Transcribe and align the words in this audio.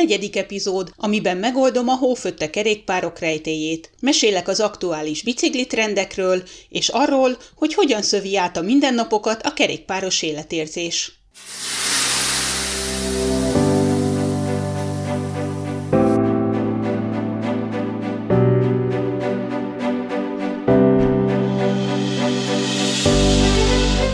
negyedik 0.00 0.36
epizód, 0.36 0.92
amiben 0.96 1.36
megoldom 1.36 1.88
a 1.88 1.96
hófötte 1.96 2.50
kerékpárok 2.50 3.18
rejtéjét. 3.18 3.90
Mesélek 4.00 4.48
az 4.48 4.60
aktuális 4.60 5.22
biciklitrendekről, 5.22 6.42
és 6.68 6.88
arról, 6.88 7.38
hogy 7.56 7.74
hogyan 7.74 8.02
szövi 8.02 8.36
át 8.36 8.56
a 8.56 8.62
mindennapokat 8.62 9.42
a 9.42 9.52
kerékpáros 9.52 10.22
életérzés. 10.22 11.12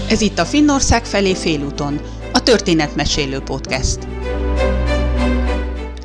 Ez 0.09 0.21
itt 0.21 0.39
a 0.39 0.45
Finnország 0.45 1.05
felé 1.05 1.35
félúton, 1.35 2.01
a 2.33 2.43
Történetmesélő 2.43 3.39
Podcast. 3.39 4.16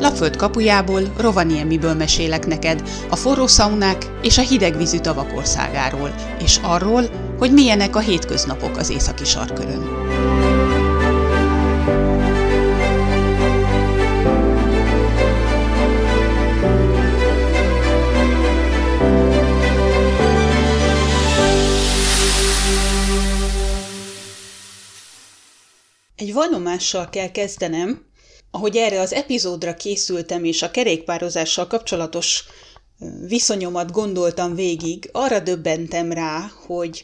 Lapföld 0.01 0.35
kapujából, 0.35 1.01
Rovaniemiből 1.17 1.93
mesélek 1.93 2.45
neked 2.45 2.89
a 3.09 3.15
forró 3.15 3.47
szaunák 3.47 4.05
és 4.21 4.37
a 4.37 4.41
hidegvízű 4.41 4.99
tavak 4.99 5.37
országáról, 5.37 6.13
és 6.43 6.59
arról, 6.63 7.03
hogy 7.37 7.53
milyenek 7.53 7.95
a 7.95 7.99
hétköznapok 7.99 8.77
az 8.77 8.89
északi 8.89 9.25
sarkörön. 9.25 9.81
Egy 26.15 26.33
vallomással 26.33 27.09
kell 27.09 27.31
kezdenem, 27.31 28.10
ahogy 28.51 28.77
erre 28.77 28.99
az 28.99 29.13
epizódra 29.13 29.73
készültem, 29.73 30.43
és 30.43 30.61
a 30.61 30.71
kerékpározással 30.71 31.67
kapcsolatos 31.67 32.43
viszonyomat 33.27 33.91
gondoltam 33.91 34.55
végig, 34.55 35.09
arra 35.11 35.39
döbbentem 35.39 36.11
rá, 36.11 36.51
hogy 36.65 37.03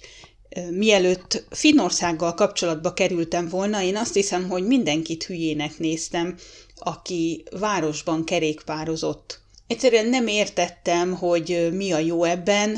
mielőtt 0.70 1.44
Finnországgal 1.50 2.34
kapcsolatba 2.34 2.94
kerültem 2.94 3.48
volna, 3.48 3.82
én 3.82 3.96
azt 3.96 4.14
hiszem, 4.14 4.50
hogy 4.50 4.68
mindenkit 4.68 5.24
hülyének 5.24 5.78
néztem, 5.78 6.36
aki 6.76 7.44
városban 7.60 8.24
kerékpározott. 8.24 9.40
Egyszerűen 9.68 10.06
nem 10.06 10.28
értettem, 10.28 11.14
hogy 11.14 11.70
mi 11.74 11.92
a 11.92 11.98
jó 11.98 12.24
ebben, 12.24 12.78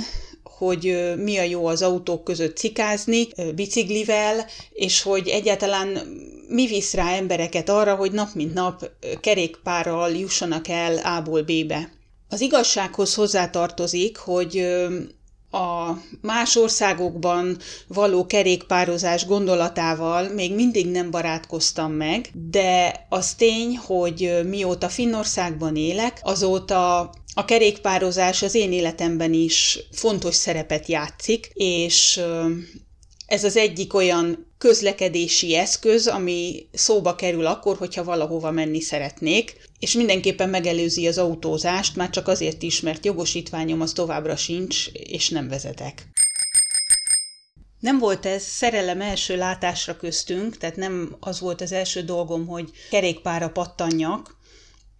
hogy 0.59 1.13
mi 1.17 1.37
a 1.37 1.43
jó 1.43 1.65
az 1.65 1.81
autók 1.81 2.23
között 2.23 2.57
cikázni, 2.57 3.27
biciklivel, 3.55 4.45
és 4.71 5.01
hogy 5.01 5.27
egyáltalán 5.27 5.87
mi 6.47 6.67
visz 6.67 6.93
rá 6.93 7.15
embereket 7.15 7.69
arra, 7.69 7.95
hogy 7.95 8.11
nap 8.11 8.33
mint 8.33 8.53
nap 8.53 8.89
kerékpárral 9.21 10.11
jussanak 10.11 10.67
el 10.67 10.97
A-ból 10.97 11.41
B-be. 11.41 11.91
Az 12.29 12.41
igazsághoz 12.41 13.15
hozzátartozik, 13.15 14.17
hogy 14.17 14.65
a 15.51 15.91
más 16.21 16.55
országokban 16.55 17.57
való 17.87 18.25
kerékpározás 18.25 19.25
gondolatával 19.25 20.29
még 20.29 20.55
mindig 20.55 20.91
nem 20.91 21.11
barátkoztam 21.11 21.91
meg, 21.91 22.29
de 22.49 23.05
az 23.09 23.33
tény, 23.33 23.77
hogy 23.77 24.39
mióta 24.47 24.89
Finnországban 24.89 25.75
élek, 25.75 26.19
azóta 26.23 27.09
a 27.39 27.45
kerékpározás 27.45 28.41
az 28.41 28.55
én 28.55 28.71
életemben 28.71 29.33
is 29.33 29.79
fontos 29.91 30.35
szerepet 30.35 30.87
játszik, 30.87 31.51
és 31.53 32.21
ez 33.25 33.43
az 33.43 33.57
egyik 33.57 33.93
olyan 33.93 34.53
közlekedési 34.57 35.55
eszköz, 35.55 36.07
ami 36.07 36.69
szóba 36.73 37.15
kerül 37.15 37.45
akkor, 37.45 37.77
hogyha 37.77 38.03
valahova 38.03 38.51
menni 38.51 38.81
szeretnék, 38.81 39.55
és 39.79 39.93
mindenképpen 39.93 40.49
megelőzi 40.49 41.07
az 41.07 41.17
autózást, 41.17 41.95
már 41.95 42.09
csak 42.09 42.27
azért 42.27 42.63
is, 42.63 42.81
mert 42.81 43.05
jogosítványom 43.05 43.81
az 43.81 43.91
továbbra 43.91 44.35
sincs, 44.35 44.87
és 44.93 45.29
nem 45.29 45.47
vezetek. 45.47 46.07
Nem 47.79 47.99
volt 47.99 48.25
ez 48.25 48.43
szerelem 48.43 49.01
első 49.01 49.37
látásra 49.37 49.95
köztünk, 49.95 50.57
tehát 50.57 50.75
nem 50.75 51.15
az 51.19 51.39
volt 51.39 51.61
az 51.61 51.71
első 51.71 52.01
dolgom, 52.01 52.47
hogy 52.47 52.69
kerékpára 52.89 53.49
pattanjak, 53.49 54.37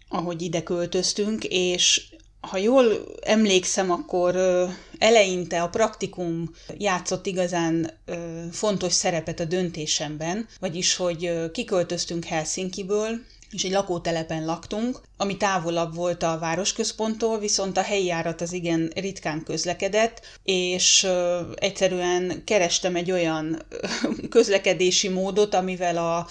ahogy 0.09 0.41
ide 0.41 0.63
költöztünk, 0.63 1.43
és 1.43 2.08
ha 2.41 2.57
jól 2.57 3.05
emlékszem, 3.21 3.91
akkor 3.91 4.35
eleinte 4.97 5.61
a 5.61 5.69
praktikum 5.69 6.51
játszott 6.77 7.25
igazán 7.25 7.91
fontos 8.51 8.93
szerepet 8.93 9.39
a 9.39 9.45
döntésemben, 9.45 10.47
vagyis, 10.59 10.95
hogy 10.95 11.51
kiköltöztünk 11.51 12.25
Helsinkiből, 12.25 13.19
és 13.51 13.63
egy 13.63 13.71
lakótelepen 13.71 14.45
laktunk, 14.45 15.01
ami 15.17 15.37
távolabb 15.37 15.95
volt 15.95 16.23
a 16.23 16.37
városközponttól, 16.39 17.39
viszont 17.39 17.77
a 17.77 17.81
helyi 17.81 18.05
járat 18.05 18.41
az 18.41 18.53
igen 18.53 18.91
ritkán 18.95 19.43
közlekedett, 19.43 20.21
és 20.43 21.07
egyszerűen 21.55 22.41
kerestem 22.45 22.95
egy 22.95 23.11
olyan 23.11 23.61
közlekedési 24.29 25.07
módot, 25.07 25.53
amivel 25.53 25.97
a 25.97 26.27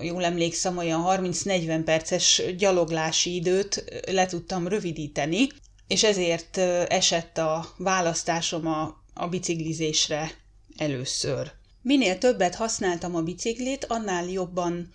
jól 0.00 0.24
emlékszem, 0.24 0.76
olyan 0.76 1.04
30-40 1.06 1.82
perces 1.84 2.42
gyaloglási 2.56 3.34
időt 3.34 3.84
le 4.10 4.26
tudtam 4.26 4.68
rövidíteni, 4.68 5.48
és 5.86 6.04
ezért 6.04 6.56
esett 6.88 7.38
a 7.38 7.74
választásom 7.76 8.66
a, 8.66 9.02
a 9.14 9.28
biciklizésre 9.28 10.30
először. 10.76 11.50
Minél 11.82 12.18
többet 12.18 12.54
használtam 12.54 13.14
a 13.14 13.22
biciklit, 13.22 13.84
annál 13.84 14.24
jobban 14.24 14.92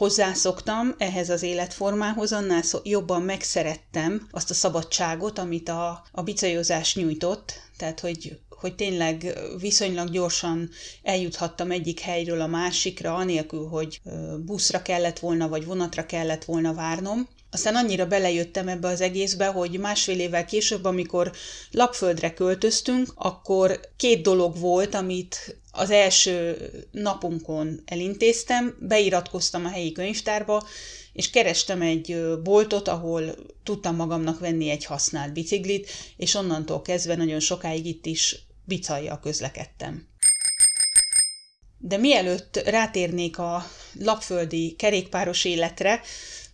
hozzászoktam 0.00 0.94
ehhez 0.98 1.30
az 1.30 1.42
életformához, 1.42 2.32
annál 2.32 2.62
jobban 2.82 3.22
megszerettem 3.22 4.28
azt 4.30 4.50
a 4.50 4.54
szabadságot, 4.54 5.38
amit 5.38 5.68
a, 5.68 6.04
a 6.12 6.22
bicajozás 6.22 6.94
nyújtott, 6.94 7.52
tehát 7.76 8.00
hogy 8.00 8.38
hogy 8.48 8.74
tényleg 8.74 9.38
viszonylag 9.60 10.10
gyorsan 10.10 10.70
eljuthattam 11.02 11.70
egyik 11.70 12.00
helyről 12.00 12.40
a 12.40 12.46
másikra, 12.46 13.14
anélkül, 13.14 13.68
hogy 13.68 14.00
buszra 14.44 14.82
kellett 14.82 15.18
volna, 15.18 15.48
vagy 15.48 15.64
vonatra 15.64 16.06
kellett 16.06 16.44
volna 16.44 16.74
várnom. 16.74 17.28
Aztán 17.50 17.76
annyira 17.76 18.06
belejöttem 18.06 18.68
ebbe 18.68 18.88
az 18.88 19.00
egészbe, 19.00 19.46
hogy 19.46 19.78
másfél 19.78 20.20
évvel 20.20 20.44
később, 20.44 20.84
amikor 20.84 21.32
lapföldre 21.70 22.32
költöztünk, 22.34 23.12
akkor 23.14 23.80
két 23.96 24.22
dolog 24.22 24.58
volt, 24.58 24.94
amit 24.94 25.59
az 25.72 25.90
első 25.90 26.70
napunkon 26.90 27.82
elintéztem, 27.84 28.76
beiratkoztam 28.80 29.64
a 29.64 29.68
helyi 29.68 29.92
könyvtárba, 29.92 30.66
és 31.12 31.30
kerestem 31.30 31.82
egy 31.82 32.16
boltot, 32.42 32.88
ahol 32.88 33.34
tudtam 33.62 33.96
magamnak 33.96 34.38
venni 34.38 34.68
egy 34.68 34.84
használt 34.84 35.32
biciklit, 35.32 35.90
és 36.16 36.34
onnantól 36.34 36.82
kezdve 36.82 37.16
nagyon 37.16 37.40
sokáig 37.40 37.86
itt 37.86 38.06
is 38.06 38.36
bicajjal 38.64 39.20
közlekedtem. 39.20 40.08
De 41.78 41.96
mielőtt 41.96 42.56
rátérnék 42.56 43.38
a 43.38 43.70
lapföldi 43.98 44.74
kerékpáros 44.78 45.44
életre, 45.44 46.00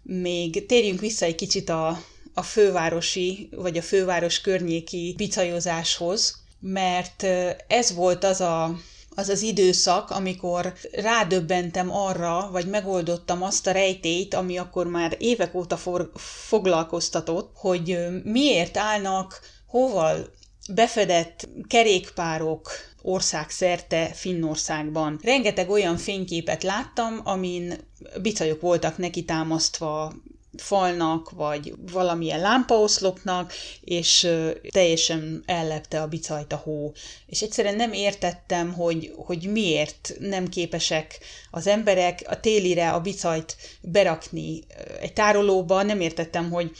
még 0.03 0.67
térjünk 0.67 1.01
vissza 1.01 1.25
egy 1.25 1.35
kicsit 1.35 1.69
a, 1.69 2.03
a 2.35 2.43
fővárosi, 2.43 3.49
vagy 3.51 3.79
a 3.79 3.83
főváros 3.83 4.41
környéki 4.41 5.15
bicajozáshoz, 5.17 6.45
mert 6.61 7.23
ez 7.67 7.95
volt 7.95 8.25
az 8.25 8.41
a 8.41 8.81
az 9.17 9.29
az 9.29 9.43
időszak, 9.43 10.11
amikor 10.11 10.73
rádöbbentem 10.93 11.91
arra, 11.91 12.49
vagy 12.51 12.67
megoldottam 12.67 13.43
azt 13.43 13.67
a 13.67 13.71
rejtélyt, 13.71 14.35
ami 14.35 14.59
akkor 14.59 14.87
már 14.87 15.17
évek 15.19 15.55
óta 15.55 15.77
for- 15.77 16.11
foglalkoztatott, 16.49 17.51
hogy 17.55 17.99
miért 18.25 18.77
állnak 18.77 19.41
hóval 19.67 20.31
befedett 20.75 21.49
kerékpárok 21.69 22.71
országszerte 23.03 24.07
Finnországban. 24.07 25.21
Rengeteg 25.23 25.71
olyan 25.71 25.97
fényképet 25.97 26.63
láttam, 26.63 27.21
amin 27.25 27.75
bicajok 28.23 28.61
voltak 28.61 28.99
neki 28.99 29.25
támasztva 29.25 30.13
falnak, 30.61 31.31
vagy 31.31 31.75
valamilyen 31.93 32.41
lámpaoszlopnak, 32.41 33.53
és 33.81 34.29
teljesen 34.69 35.43
ellepte 35.47 36.03
a 36.03 36.07
bicajt 36.07 36.53
a 36.53 36.57
hó. 36.57 36.93
És 37.27 37.43
egyszerűen 37.43 37.77
nem 37.77 37.93
értettem, 37.93 38.73
hogy, 38.73 39.13
hogy 39.17 39.51
miért 39.51 40.17
nem 40.19 40.49
képesek 40.49 41.19
az 41.51 41.67
emberek 41.67 42.23
a 42.27 42.41
télire 42.41 42.91
a 42.91 43.01
bicajt 43.01 43.57
berakni 43.81 44.65
egy 45.01 45.13
tárolóba, 45.13 45.83
nem 45.83 46.01
értettem, 46.01 46.51
hogy 46.51 46.71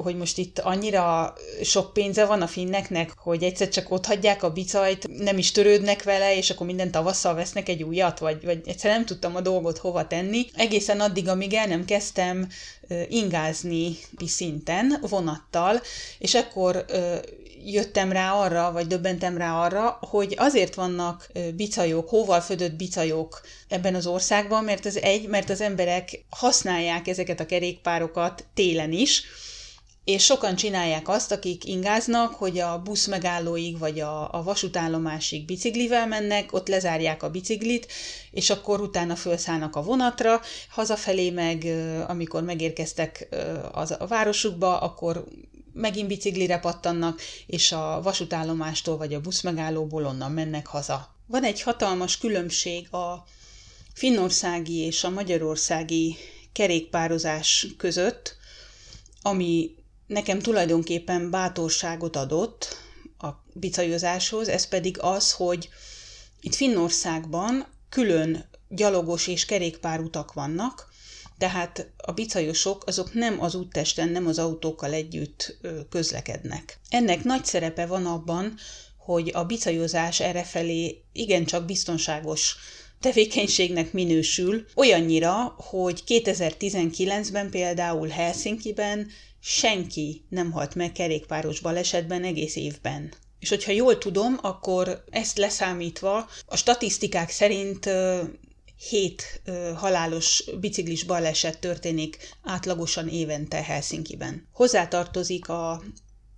hogy 0.00 0.16
most 0.16 0.38
itt 0.38 0.58
annyira 0.58 1.34
sok 1.62 1.92
pénze 1.92 2.24
van 2.24 2.42
a 2.42 2.46
finneknek, 2.46 3.12
hogy 3.16 3.42
egyszer 3.42 3.68
csak 3.68 3.90
ott 3.90 4.06
hagyják 4.06 4.42
a 4.42 4.50
bicajt, 4.50 5.08
nem 5.08 5.38
is 5.38 5.52
törődnek 5.52 6.02
vele, 6.02 6.36
és 6.36 6.50
akkor 6.50 6.66
minden 6.66 6.90
tavasszal 6.90 7.34
vesznek 7.34 7.68
egy 7.68 7.82
újat, 7.82 8.18
vagy, 8.18 8.44
vagy 8.44 8.60
egyszer 8.66 8.90
nem 8.90 9.04
tudtam 9.04 9.36
a 9.36 9.40
dolgot 9.40 9.78
hova 9.78 10.06
tenni. 10.06 10.46
Egészen 10.54 11.00
addig, 11.00 11.28
amíg 11.28 11.54
el 11.54 11.66
nem 11.66 11.84
kezdtem 11.84 12.48
ingázni 13.08 13.96
szinten, 14.26 14.98
vonattal, 15.08 15.80
és 16.18 16.34
akkor 16.34 16.84
jöttem 17.64 18.12
rá 18.12 18.32
arra, 18.32 18.72
vagy 18.72 18.86
döbbentem 18.86 19.36
rá 19.36 19.60
arra, 19.60 19.98
hogy 20.00 20.34
azért 20.38 20.74
vannak 20.74 21.30
bicajok, 21.56 22.08
hóval 22.08 22.40
födött 22.40 22.74
bicajok 22.74 23.40
ebben 23.68 23.94
az 23.94 24.06
országban, 24.06 24.64
mert 24.64 24.86
az 24.86 25.02
egy, 25.02 25.28
mert 25.28 25.50
az 25.50 25.60
emberek 25.60 26.24
használják 26.30 27.08
ezeket 27.08 27.40
a 27.40 27.46
kerékpárokat 27.46 28.44
télen 28.54 28.92
is, 28.92 29.22
és 30.10 30.24
sokan 30.24 30.56
csinálják 30.56 31.08
azt, 31.08 31.32
akik 31.32 31.64
ingáznak, 31.64 32.34
hogy 32.34 32.58
a 32.58 32.82
busz 32.82 33.06
megállóig 33.06 33.78
vagy 33.78 34.00
a, 34.00 34.34
a 34.34 34.42
vasútállomásig 34.42 35.44
biciklivel 35.44 36.06
mennek, 36.06 36.52
ott 36.52 36.68
lezárják 36.68 37.22
a 37.22 37.30
biciklit, 37.30 37.86
és 38.30 38.50
akkor 38.50 38.80
utána 38.80 39.16
felszállnak 39.16 39.76
a 39.76 39.82
vonatra, 39.82 40.40
hazafelé 40.68 41.30
meg, 41.30 41.66
amikor 42.08 42.42
megérkeztek 42.42 43.28
az, 43.72 43.96
a 43.98 44.06
városukba, 44.06 44.78
akkor 44.78 45.24
megint 45.72 46.08
biciklire 46.08 46.58
pattannak, 46.58 47.20
és 47.46 47.72
a 47.72 48.00
vasútállomástól 48.02 48.96
vagy 48.96 49.14
a 49.14 49.20
buszmegállóból 49.20 50.04
onnan 50.04 50.32
mennek 50.32 50.66
haza. 50.66 51.14
Van 51.26 51.44
egy 51.44 51.62
hatalmas 51.62 52.18
különbség 52.18 52.94
a 52.94 53.24
finnországi 53.94 54.76
és 54.76 55.04
a 55.04 55.10
magyarországi 55.10 56.16
kerékpározás 56.52 57.66
között, 57.76 58.36
ami 59.22 59.70
nekem 60.10 60.38
tulajdonképpen 60.38 61.30
bátorságot 61.30 62.16
adott 62.16 62.76
a 63.18 63.28
bicajozáshoz, 63.52 64.48
ez 64.48 64.68
pedig 64.68 64.98
az, 65.00 65.32
hogy 65.32 65.68
itt 66.40 66.54
Finnországban 66.54 67.66
külön 67.88 68.48
gyalogos 68.68 69.26
és 69.26 69.44
kerékpárutak 69.44 70.32
vannak, 70.32 70.88
tehát 71.38 71.90
a 71.96 72.12
bicajosok 72.12 72.86
azok 72.86 73.14
nem 73.14 73.40
az 73.42 73.54
úttesten, 73.54 74.08
nem 74.08 74.26
az 74.26 74.38
autókkal 74.38 74.92
együtt 74.92 75.58
közlekednek. 75.90 76.80
Ennek 76.88 77.24
nagy 77.24 77.44
szerepe 77.44 77.86
van 77.86 78.06
abban, 78.06 78.54
hogy 78.96 79.30
a 79.34 79.44
bicajozás 79.44 80.20
errefelé 80.20 81.02
igencsak 81.12 81.64
biztonságos 81.64 82.56
tevékenységnek 83.00 83.92
minősül, 83.92 84.64
olyannyira, 84.74 85.54
hogy 85.56 86.02
2019-ben 86.06 87.50
például 87.50 88.08
Helsinki-ben 88.08 89.10
senki 89.40 90.24
nem 90.28 90.50
halt 90.50 90.74
meg 90.74 90.92
kerékpáros 90.92 91.60
balesetben 91.60 92.24
egész 92.24 92.56
évben. 92.56 93.12
És 93.38 93.48
hogyha 93.48 93.72
jól 93.72 93.98
tudom, 93.98 94.38
akkor 94.42 95.04
ezt 95.10 95.38
leszámítva 95.38 96.28
a 96.46 96.56
statisztikák 96.56 97.30
szerint 97.30 97.88
hét 98.88 99.42
halálos 99.74 100.44
biciklis 100.60 101.04
baleset 101.04 101.58
történik 101.58 102.36
átlagosan 102.42 103.08
évente 103.08 103.62
Helsinki-ben. 103.62 104.48
Hozzátartozik 104.52 105.48
a 105.48 105.82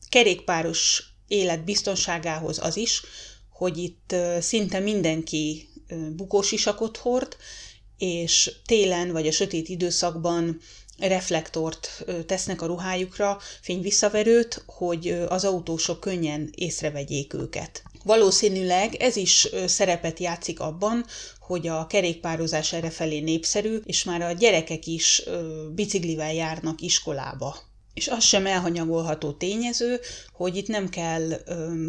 kerékpáros 0.08 1.02
élet 1.28 1.64
biztonságához 1.64 2.58
az 2.58 2.76
is, 2.76 3.02
hogy 3.50 3.78
itt 3.78 4.14
szinte 4.40 4.78
mindenki 4.78 5.68
bukósisakot 6.16 6.96
hord, 6.96 7.36
és 7.98 8.52
télen 8.66 9.12
vagy 9.12 9.26
a 9.26 9.32
sötét 9.32 9.68
időszakban 9.68 10.60
reflektort 11.08 12.04
tesznek 12.26 12.62
a 12.62 12.66
ruhájukra, 12.66 13.38
fényvisszaverőt, 13.60 14.62
hogy 14.66 15.24
az 15.28 15.44
autósok 15.44 16.00
könnyen 16.00 16.50
észrevegyék 16.54 17.34
őket. 17.34 17.82
Valószínűleg 18.04 18.94
ez 18.94 19.16
is 19.16 19.48
szerepet 19.66 20.18
játszik 20.18 20.60
abban, 20.60 21.04
hogy 21.40 21.68
a 21.68 21.86
kerékpározás 21.86 22.72
errefelé 22.72 23.20
népszerű, 23.20 23.80
és 23.84 24.04
már 24.04 24.22
a 24.22 24.32
gyerekek 24.32 24.86
is 24.86 25.22
biciklivel 25.74 26.32
járnak 26.32 26.80
iskolába. 26.80 27.56
És 27.94 28.08
az 28.08 28.24
sem 28.24 28.46
elhanyagolható 28.46 29.32
tényező, 29.32 30.00
hogy 30.32 30.56
itt 30.56 30.68
nem 30.68 30.88
kell 30.88 31.28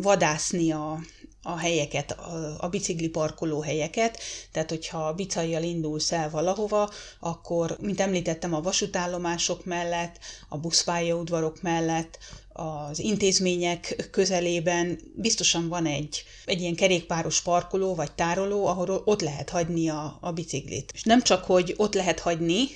vadászni 0.02 0.72
a 0.72 1.00
a 1.44 1.58
helyeket, 1.58 2.12
a, 2.58 2.68
bicikli 2.70 3.10
parkoló 3.10 3.62
helyeket, 3.62 4.20
tehát 4.52 4.70
hogyha 4.70 5.14
bicajjal 5.14 5.64
indulsz 5.64 6.12
el 6.12 6.30
valahova, 6.30 6.90
akkor, 7.20 7.78
mint 7.82 8.00
említettem, 8.00 8.54
a 8.54 8.62
vasútállomások 8.62 9.66
mellett, 9.66 10.20
a 10.50 10.58
buszpályaudvarok 10.58 11.62
mellett, 11.62 12.18
az 12.54 13.00
intézmények 13.00 14.10
közelében 14.12 15.00
biztosan 15.16 15.68
van 15.68 15.86
egy, 15.86 16.24
egy 16.46 16.62
ilyen 16.62 16.76
kerékpáros 16.76 17.42
parkoló 17.42 17.96
vagy 17.96 18.12
tároló, 18.12 18.66
ahol 18.66 19.02
ott 19.06 19.22
lehet 19.22 19.50
hagyni 19.50 19.90
a, 19.90 20.18
a 20.22 20.32
biciklit. 20.32 20.92
És 20.94 21.04
nem 21.04 21.22
csak, 21.22 21.44
hogy 21.44 21.74
ott 21.78 21.94
lehet 21.94 22.20
hagyni, 22.20 22.68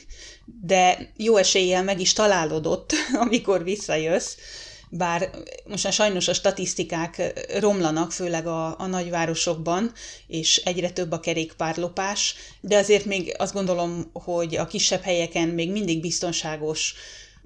de 0.62 1.12
jó 1.18 1.38
eséllyel 1.38 1.84
meg 1.84 2.00
is 2.00 2.14
találod 2.14 2.66
ott, 2.66 2.94
amikor 3.25 3.64
visszajössz, 3.64 4.36
bár 4.89 5.30
most 5.68 5.84
már 5.84 5.94
sajnos 5.94 6.28
a 6.28 6.34
statisztikák 6.34 7.42
romlanak, 7.60 8.12
főleg 8.12 8.48
a, 8.48 8.80
a 8.80 8.86
nagyvárosokban, 8.86 9.92
és 10.28 10.62
egyre 10.66 10.89
több 10.89 11.12
a 11.12 11.19
kerékpárlopás, 11.19 12.36
de 12.62 12.78
azért 12.78 13.06
még 13.06 13.36
azt 13.38 13.54
gondolom, 13.54 14.10
hogy 14.13 14.56
a 14.56 14.68
kisebb 14.68 15.01
helyeken 15.01 15.48
még 15.48 15.72
mindig 15.72 16.01
biztonságos 16.01 16.95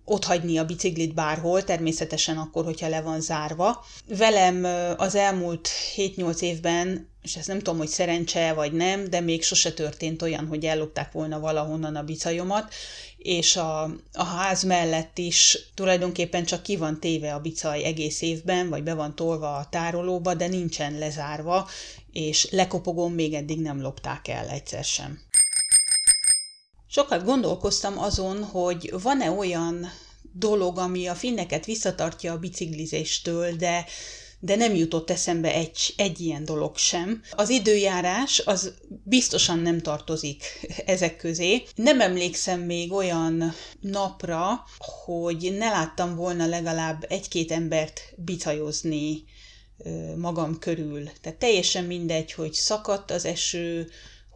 ott 0.06 0.26
hagyni 0.26 0.58
a 0.58 0.66
biciklit 0.66 1.14
bárhol, 1.14 1.64
természetesen 1.64 2.38
akkor, 2.38 2.64
hogyha 2.64 2.90
le 2.90 3.02
van 3.02 3.22
zárva. 3.22 3.86
Velem 4.08 4.68
az 4.98 5.16
elmúlt 5.16 5.70
7-8 5.96 6.42
évben, 6.42 7.10
és 7.22 7.36
ezt 7.36 7.48
nem 7.48 7.58
tudom, 7.58 7.78
hogy 7.78 7.88
szerencse 7.88 8.54
vagy 8.54 8.72
nem, 8.72 9.10
de 9.10 9.20
még 9.20 9.44
sose 9.44 9.72
történt 9.74 10.22
olyan, 10.22 10.48
hogy 10.48 10.66
ellopták 10.66 11.12
volna 11.12 11.40
valahonnan 11.40 11.96
a 11.96 12.04
bicajomat, 12.04 12.74
és 13.24 13.56
a, 13.56 13.84
a 14.14 14.24
ház 14.24 14.64
mellett 14.64 15.18
is 15.18 15.58
tulajdonképpen 15.74 16.46
csak 16.46 16.64
ki 16.64 16.76
van 16.76 17.00
téve 17.00 17.34
a 17.34 17.40
bicaj 17.40 17.84
egész 17.84 18.22
évben, 18.22 18.70
vagy 18.70 18.84
be 18.84 18.94
van 18.94 19.16
tolva 19.16 19.56
a 19.56 19.68
tárolóba, 19.70 20.34
de 20.34 20.48
nincsen 20.48 20.98
lezárva, 20.98 21.70
és 22.12 22.48
lekopogom 22.52 23.14
még 23.14 23.34
eddig 23.34 23.62
nem 23.62 23.82
lopták 23.82 24.28
el 24.28 24.50
egyszer 24.50 24.84
sem. 24.84 25.20
Sokat 26.88 27.24
gondolkoztam 27.26 28.00
azon, 28.00 28.44
hogy 28.44 28.94
van-e 29.02 29.32
olyan 29.32 29.92
dolog, 30.34 30.78
ami 30.78 31.08
a 31.08 31.16
finneket 31.16 31.66
visszatartja 31.66 32.34
a 32.34 32.40
biciklizéstől, 32.40 33.56
de 33.56 33.86
de 34.44 34.56
nem 34.56 34.76
jutott 34.76 35.10
eszembe 35.10 35.54
egy, 35.54 35.94
egy 35.98 36.20
ilyen 36.20 36.46
dolog 36.46 36.78
sem. 36.78 37.22
Az 37.32 37.50
időjárás 37.50 38.40
az 38.40 38.74
biztosan 39.04 39.60
nem 39.60 39.82
tartozik 39.82 40.44
ezek 40.86 41.18
közé. 41.18 41.64
Nem 41.76 42.02
emlékszem 42.02 42.60
még 42.60 42.92
olyan 42.92 43.54
napra, 43.80 44.66
hogy 45.06 45.56
ne 45.58 45.70
láttam 45.70 46.16
volna 46.16 46.46
legalább 46.46 47.06
egy-két 47.10 47.52
embert 47.52 48.02
bicajozni 48.18 49.24
magam 50.18 50.60
körül. 50.60 51.10
Tehát 51.22 51.40
teljesen 51.40 51.84
mindegy, 51.84 52.32
hogy 52.32 52.54
szakadt 52.54 53.12
az 53.12 53.26
eső, 53.26 53.90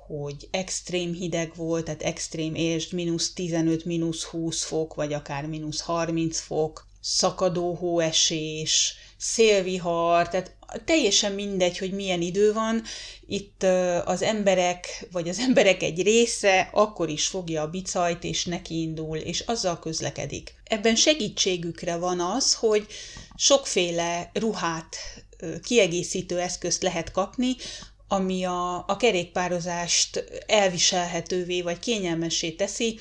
hogy 0.07 0.47
extrém 0.51 1.13
hideg 1.13 1.51
volt, 1.55 1.85
tehát 1.85 2.01
extrém 2.01 2.55
és 2.55 2.89
mínusz 2.89 3.33
15, 3.33 3.85
mínusz 3.85 4.23
20 4.23 4.63
fok, 4.63 4.93
vagy 4.93 5.13
akár 5.13 5.45
mínusz 5.45 5.81
30 5.81 6.39
fok, 6.39 6.87
szakadó 7.01 7.73
hóesés, 7.73 8.95
szélvihar, 9.33 10.29
tehát 10.29 10.55
teljesen 10.85 11.31
mindegy, 11.31 11.77
hogy 11.77 11.91
milyen 11.91 12.21
idő 12.21 12.53
van, 12.53 12.83
itt 13.27 13.63
az 14.05 14.21
emberek, 14.21 15.07
vagy 15.11 15.29
az 15.29 15.39
emberek 15.39 15.83
egy 15.83 16.01
része 16.01 16.69
akkor 16.73 17.09
is 17.09 17.27
fogja 17.27 17.61
a 17.61 17.67
bicajt, 17.67 18.23
és 18.23 18.45
nekiindul, 18.45 19.17
és 19.17 19.39
azzal 19.39 19.79
közlekedik. 19.79 20.53
Ebben 20.63 20.95
segítségükre 20.95 21.95
van 21.95 22.19
az, 22.19 22.53
hogy 22.53 22.87
sokféle 23.35 24.29
ruhát, 24.33 24.95
kiegészítő 25.63 26.39
eszközt 26.39 26.83
lehet 26.83 27.11
kapni, 27.11 27.55
ami 28.07 28.43
a, 28.43 28.75
a 28.87 28.95
kerékpározást 28.97 30.23
elviselhetővé 30.47 31.61
vagy 31.61 31.79
kényelmessé 31.79 32.49
teszi, 32.49 32.99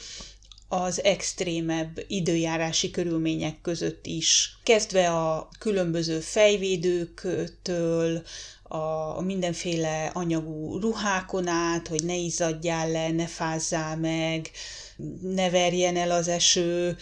az 0.82 1.04
extrémebb 1.04 2.04
időjárási 2.06 2.90
körülmények 2.90 3.60
között 3.62 4.06
is. 4.06 4.58
Kezdve 4.62 5.10
a 5.10 5.48
különböző 5.58 6.20
fejvédőktől, 6.20 8.22
a 8.62 9.22
mindenféle 9.22 10.10
anyagú 10.12 10.78
ruhákon 10.78 11.46
át, 11.46 11.88
hogy 11.88 12.04
ne 12.04 12.14
izzadjál 12.14 12.90
le, 12.90 13.10
ne 13.10 13.26
fázzál 13.26 13.96
meg, 13.96 14.50
ne 15.20 15.50
verjen 15.50 15.96
el 15.96 16.10
az 16.10 16.28
eső, 16.28 16.96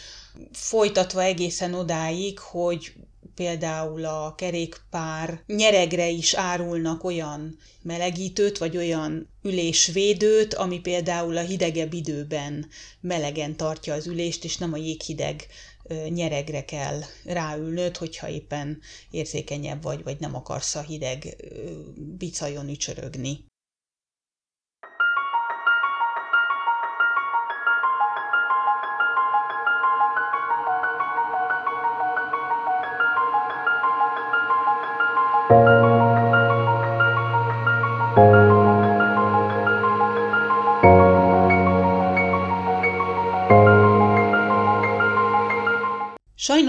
folytatva 0.52 1.22
egészen 1.22 1.74
odáig, 1.74 2.38
hogy 2.38 2.92
például 3.34 4.04
a 4.04 4.34
kerékpár 4.34 5.42
nyeregre 5.46 6.08
is 6.08 6.34
árulnak 6.34 7.04
olyan 7.04 7.58
melegítőt, 7.82 8.58
vagy 8.58 8.76
olyan 8.76 9.28
ülésvédőt, 9.42 10.54
ami 10.54 10.80
például 10.80 11.36
a 11.36 11.42
hidegebb 11.42 11.92
időben 11.92 12.68
melegen 13.00 13.56
tartja 13.56 13.94
az 13.94 14.06
ülést, 14.06 14.44
és 14.44 14.56
nem 14.56 14.72
a 14.72 14.76
jéghideg 14.76 15.46
nyeregre 16.08 16.64
kell 16.64 17.00
ráülnöd, 17.24 17.96
hogyha 17.96 18.28
éppen 18.28 18.80
érzékenyebb 19.10 19.82
vagy, 19.82 20.02
vagy 20.02 20.20
nem 20.20 20.34
akarsz 20.34 20.74
a 20.74 20.80
hideg 20.80 21.36
bicajon 22.18 22.68
ücsörögni. 22.68 23.44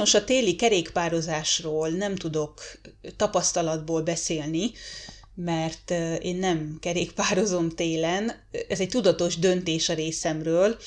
Sajnos 0.05 0.21
a 0.21 0.33
téli 0.33 0.55
kerékpározásról 0.55 1.89
nem 1.89 2.15
tudok 2.15 2.61
tapasztalatból 3.15 4.01
beszélni, 4.01 4.71
mert 5.35 5.91
én 6.21 6.35
nem 6.35 6.77
kerékpározom 6.81 7.69
télen. 7.69 8.31
Ez 8.67 8.79
egy 8.79 8.89
tudatos 8.89 9.37
döntés 9.37 9.89
a 9.89 9.93
részemről, 9.93 10.77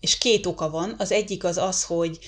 és 0.00 0.18
két 0.18 0.46
oka 0.46 0.70
van. 0.70 0.94
Az 0.98 1.12
egyik 1.12 1.44
az 1.44 1.56
az, 1.56 1.84
hogy 1.84 2.18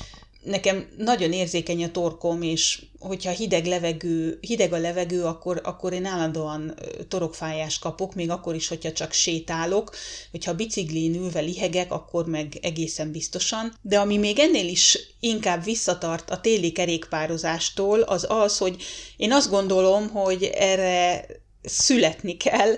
nekem 0.42 0.88
nagyon 0.96 1.32
érzékeny 1.32 1.84
a 1.84 1.90
torkom, 1.90 2.42
és 2.42 2.82
hogyha 2.98 3.30
hideg, 3.30 3.66
levegő, 3.66 4.38
hideg 4.40 4.72
a 4.72 4.78
levegő, 4.78 5.24
akkor, 5.24 5.60
akkor 5.64 5.92
én 5.92 6.04
állandóan 6.04 6.74
torokfájást 7.08 7.80
kapok, 7.80 8.14
még 8.14 8.30
akkor 8.30 8.54
is, 8.54 8.68
hogyha 8.68 8.92
csak 8.92 9.12
sétálok, 9.12 9.94
hogyha 10.30 10.54
biciklin 10.54 11.14
ülve 11.14 11.40
lihegek, 11.40 11.92
akkor 11.92 12.26
meg 12.26 12.58
egészen 12.62 13.10
biztosan. 13.10 13.74
De 13.82 13.98
ami 13.98 14.16
még 14.16 14.38
ennél 14.38 14.68
is 14.68 14.98
inkább 15.20 15.64
visszatart 15.64 16.30
a 16.30 16.40
téli 16.40 16.72
kerékpározástól, 16.72 18.00
az 18.00 18.26
az, 18.28 18.58
hogy 18.58 18.82
én 19.16 19.32
azt 19.32 19.50
gondolom, 19.50 20.08
hogy 20.08 20.44
erre 20.44 21.26
születni 21.62 22.36
kell, 22.36 22.76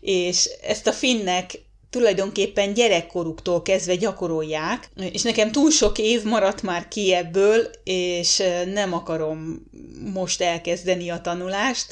és 0.00 0.50
ezt 0.62 0.86
a 0.86 0.92
finnek 0.92 1.65
tulajdonképpen 1.96 2.74
gyerekkoruktól 2.74 3.62
kezdve 3.62 3.94
gyakorolják, 3.94 4.90
és 5.12 5.22
nekem 5.22 5.52
túl 5.52 5.70
sok 5.70 5.98
év 5.98 6.22
maradt 6.22 6.62
már 6.62 6.88
ki 6.88 7.12
ebből, 7.12 7.70
és 7.84 8.42
nem 8.72 8.92
akarom 8.92 9.66
most 10.12 10.42
elkezdeni 10.42 11.10
a 11.10 11.20
tanulást, 11.20 11.86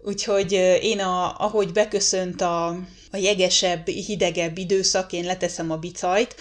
úgyhogy 0.00 0.52
én, 0.82 1.00
a, 1.00 1.34
ahogy 1.38 1.72
beköszönt 1.72 2.40
a, 2.40 2.66
a 3.10 3.16
jegesebb, 3.16 3.86
hidegebb 3.86 4.58
időszak, 4.58 5.12
én 5.12 5.24
leteszem 5.24 5.70
a 5.70 5.76
bicajt, 5.76 6.34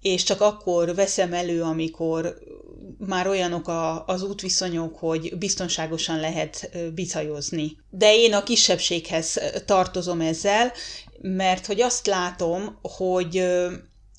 és 0.00 0.22
csak 0.22 0.40
akkor 0.40 0.94
veszem 0.94 1.32
elő, 1.32 1.62
amikor 1.62 2.38
már 2.98 3.26
olyanok 3.26 3.68
a, 3.68 4.04
az 4.06 4.22
útviszonyok, 4.22 4.98
hogy 4.98 5.38
biztonságosan 5.38 6.20
lehet 6.20 6.70
bicajozni. 6.94 7.76
De 7.90 8.14
én 8.14 8.32
a 8.34 8.42
kisebbséghez 8.42 9.40
tartozom 9.64 10.20
ezzel, 10.20 10.72
mert 11.20 11.66
hogy 11.66 11.80
azt 11.80 12.06
látom, 12.06 12.78
hogy, 12.82 13.44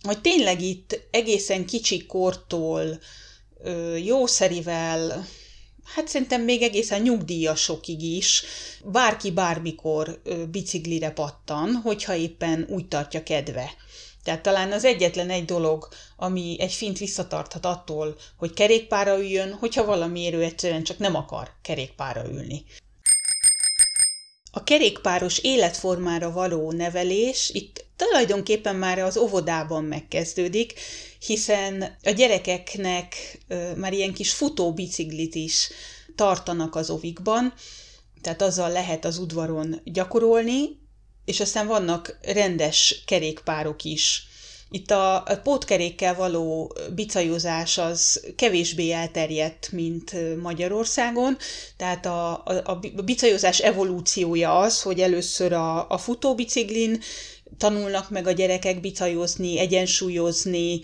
hogy 0.02 0.22
tényleg 0.22 0.62
itt 0.62 1.08
egészen 1.12 1.66
kicsi 1.66 2.06
kortól 2.06 3.00
jószerivel, 4.04 5.26
hát 5.96 6.08
szerintem 6.08 6.42
még 6.42 6.62
egészen 6.62 7.02
nyugdíjasokig 7.02 8.02
is, 8.04 8.44
bárki 8.84 9.32
bármikor 9.32 10.22
biciklire 10.52 11.12
pattan, 11.12 11.76
hogyha 11.76 12.16
éppen 12.16 12.66
úgy 12.70 12.88
tartja 12.88 13.24
kedve. 13.24 13.72
Tehát 14.24 14.42
talán 14.42 14.72
az 14.72 14.84
egyetlen 14.84 15.30
egy 15.30 15.46
dolog, 15.46 15.88
ami 16.18 16.56
egy 16.60 16.74
fint 16.74 16.98
visszatarthat 16.98 17.66
attól, 17.66 18.18
hogy 18.38 18.54
kerékpára 18.54 19.18
üljön, 19.18 19.54
hogyha 19.54 19.86
valamiért 19.86 20.36
ő 20.36 20.44
egyszerűen 20.44 20.84
csak 20.84 20.98
nem 20.98 21.16
akar 21.16 21.50
kerékpára 21.62 22.26
ülni. 22.30 22.64
A 24.52 24.64
kerékpáros 24.64 25.38
életformára 25.38 26.32
való 26.32 26.72
nevelés 26.72 27.50
itt 27.54 27.86
tulajdonképpen 27.98 28.76
már 28.76 29.00
az 29.00 29.18
óvodában 29.18 29.84
megkezdődik, 29.84 30.74
hiszen 31.26 31.98
a 32.04 32.10
gyerekeknek 32.10 33.38
már 33.76 33.94
ilyen 33.94 34.14
kis 34.14 34.34
futóbiciklit 34.34 35.36
is 35.36 35.70
tartanak 36.16 36.76
az 36.76 36.90
ovikban, 36.90 37.54
tehát 38.22 38.42
azzal 38.42 38.72
lehet 38.72 39.06
az 39.06 39.18
udvaron 39.18 39.82
gyakorolni, 39.84 40.80
és 41.26 41.40
aztán 41.40 41.68
vannak 41.68 42.18
rendes 42.22 43.04
kerékpárok 43.06 43.84
is. 43.84 44.28
Itt 44.70 44.92
a 44.92 45.24
pótkerékkel 45.44 46.16
való 46.16 46.76
bicajozás 46.96 47.78
az 47.78 48.24
kevésbé 48.36 48.92
elterjedt, 48.92 49.72
mint 49.72 50.16
Magyarországon, 50.42 51.38
tehát 51.78 52.06
a, 52.06 52.32
a, 52.46 52.64
a 52.66 53.02
bicajozás 53.06 53.60
evolúciója 53.60 54.58
az, 54.58 54.82
hogy 54.82 55.00
először 55.00 55.54
a, 55.54 55.90
a 55.90 55.98
futóbiciklin 55.98 57.02
tanulnak 57.58 58.10
meg 58.10 58.28
a 58.28 58.32
gyerekek 58.32 58.82
bicajozni, 58.82 59.60
egyensúlyozni, 59.60 60.80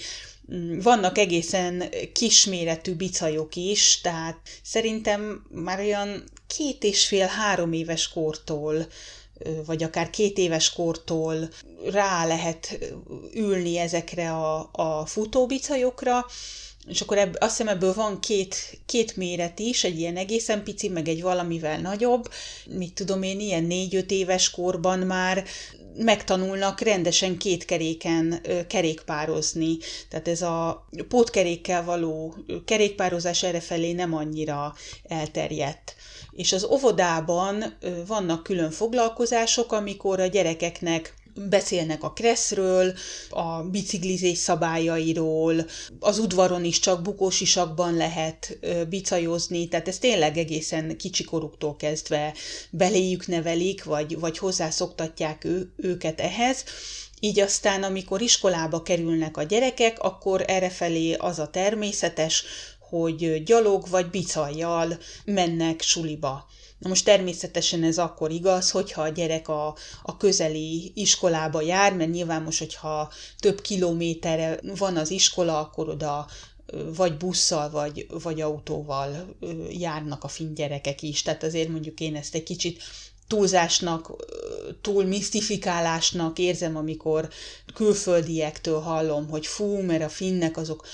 vannak 0.84 1.18
egészen 1.18 1.84
kisméretű 2.14 2.96
bicajok 2.96 3.56
is, 3.56 4.02
tehát 4.02 4.38
szerintem 4.64 5.46
már 5.50 5.80
olyan 5.80 6.24
két 6.48 6.84
és 6.84 7.06
fél-három 7.06 7.74
éves 7.74 8.10
kortól 8.10 8.88
vagy 9.66 9.84
akár 9.84 10.10
két 10.10 10.38
éves 10.38 10.74
kortól 10.74 11.50
rá 11.92 12.26
lehet 12.26 12.80
ülni 13.34 13.78
ezekre 13.78 14.32
a, 14.32 14.70
a 14.72 15.06
futóbicajokra, 15.06 16.26
és 16.88 17.02
akkor 17.02 17.18
ebb, 17.18 17.36
azt 17.40 17.58
hiszem 17.58 17.74
ebből 17.76 17.94
van 17.94 18.20
két, 18.20 18.80
két 18.86 19.18
méret 19.18 19.60
is, 19.60 19.84
egy 19.84 20.00
ilyen 20.00 20.18
egészen 20.18 20.64
pici, 20.64 20.88
meg 20.88 21.08
egy 21.08 21.22
valamivel 21.22 21.80
nagyobb. 21.80 22.30
Mit 22.66 22.94
tudom 22.94 23.24
én, 23.24 23.40
ilyen 23.40 23.64
négy-öt 23.64 24.12
éves 24.12 24.50
korban 24.50 25.00
már 25.00 25.44
megtanulnak 25.96 26.80
rendesen 26.80 27.38
két 27.38 27.66
keréken 27.66 28.42
kerékpározni. 28.68 29.78
Tehát 30.10 30.28
ez 30.28 30.42
a 30.42 30.88
pótkerékkel 31.08 31.84
való 31.84 32.36
kerékpározás 32.66 33.44
errefelé 33.44 33.92
nem 33.92 34.14
annyira 34.14 34.76
elterjedt 35.08 35.96
és 36.36 36.52
az 36.54 36.64
óvodában 36.64 37.78
vannak 38.08 38.44
külön 38.44 38.72
foglalkozások, 38.72 39.72
amikor 39.72 40.20
a 40.20 40.26
gyerekeknek 40.26 41.14
beszélnek 41.36 42.04
a 42.04 42.12
kresszről, 42.12 42.94
a 43.30 43.62
biciklizés 43.62 44.38
szabályairól, 44.38 45.66
az 46.00 46.20
udvaron 46.20 46.64
is 46.64 46.80
csak 46.80 47.02
bukósisakban 47.02 47.94
lehet 47.94 48.60
bicajozni, 48.90 49.68
tehát 49.68 49.88
ez 49.88 49.98
tényleg 49.98 50.38
egészen 50.38 50.98
kicsikoruktól 50.98 51.76
kezdve 51.76 52.34
beléjük 52.70 53.28
nevelik, 53.28 53.84
vagy, 53.84 54.20
vagy 54.20 54.38
hozzászoktatják 54.38 55.44
ő, 55.44 55.74
őket 55.78 56.20
ehhez. 56.20 56.64
Így 57.20 57.40
aztán, 57.40 57.84
amikor 57.84 58.22
iskolába 58.22 58.82
kerülnek 58.82 59.38
a 59.38 59.44
gyerekek, 59.44 60.00
akkor 60.00 60.44
errefelé 60.48 61.14
az 61.14 61.40
a 61.40 61.48
természetes, 61.50 62.44
hogy 62.80 63.44
gyalog 63.44 63.90
vagy 63.90 64.10
bicajjal 64.10 64.98
mennek 65.26 65.82
suliba. 65.82 66.46
Na 66.84 66.90
most 66.90 67.06
természetesen 67.06 67.84
ez 67.84 67.98
akkor 67.98 68.32
igaz, 68.32 68.72
hogyha 68.72 69.02
a 69.02 69.08
gyerek 69.08 69.48
a, 69.48 69.76
a 70.04 70.18
közeli 70.18 70.92
iskolába 70.96 71.62
jár, 71.62 71.94
mert 71.94 72.12
nyilván 72.12 72.42
most, 72.44 72.60
hogyha 72.60 73.12
több 73.40 73.62
kilométerre 73.62 74.60
van 74.78 74.98
az 74.98 75.12
iskola, 75.12 75.60
akkor 75.60 75.90
oda 75.90 76.28
vagy 76.96 77.18
busszal, 77.18 77.70
vagy, 77.70 78.06
vagy 78.24 78.42
autóval 78.42 79.36
járnak 79.70 80.24
a 80.24 80.28
finn 80.28 80.54
gyerekek 80.54 81.02
is. 81.02 81.22
Tehát 81.22 81.44
azért 81.44 81.70
mondjuk 81.70 82.00
én 82.00 82.16
ezt 82.16 82.36
egy 82.36 82.44
kicsit 82.44 82.84
túlzásnak, 83.28 84.12
túl 84.82 85.04
misztifikálásnak 85.04 86.40
érzem, 86.40 86.76
amikor 86.76 87.30
külföldiektől 87.74 88.80
hallom, 88.80 89.30
hogy 89.30 89.48
fú, 89.48 89.82
mert 89.82 90.04
a 90.04 90.10
finnek 90.10 90.58
azok 90.58 90.86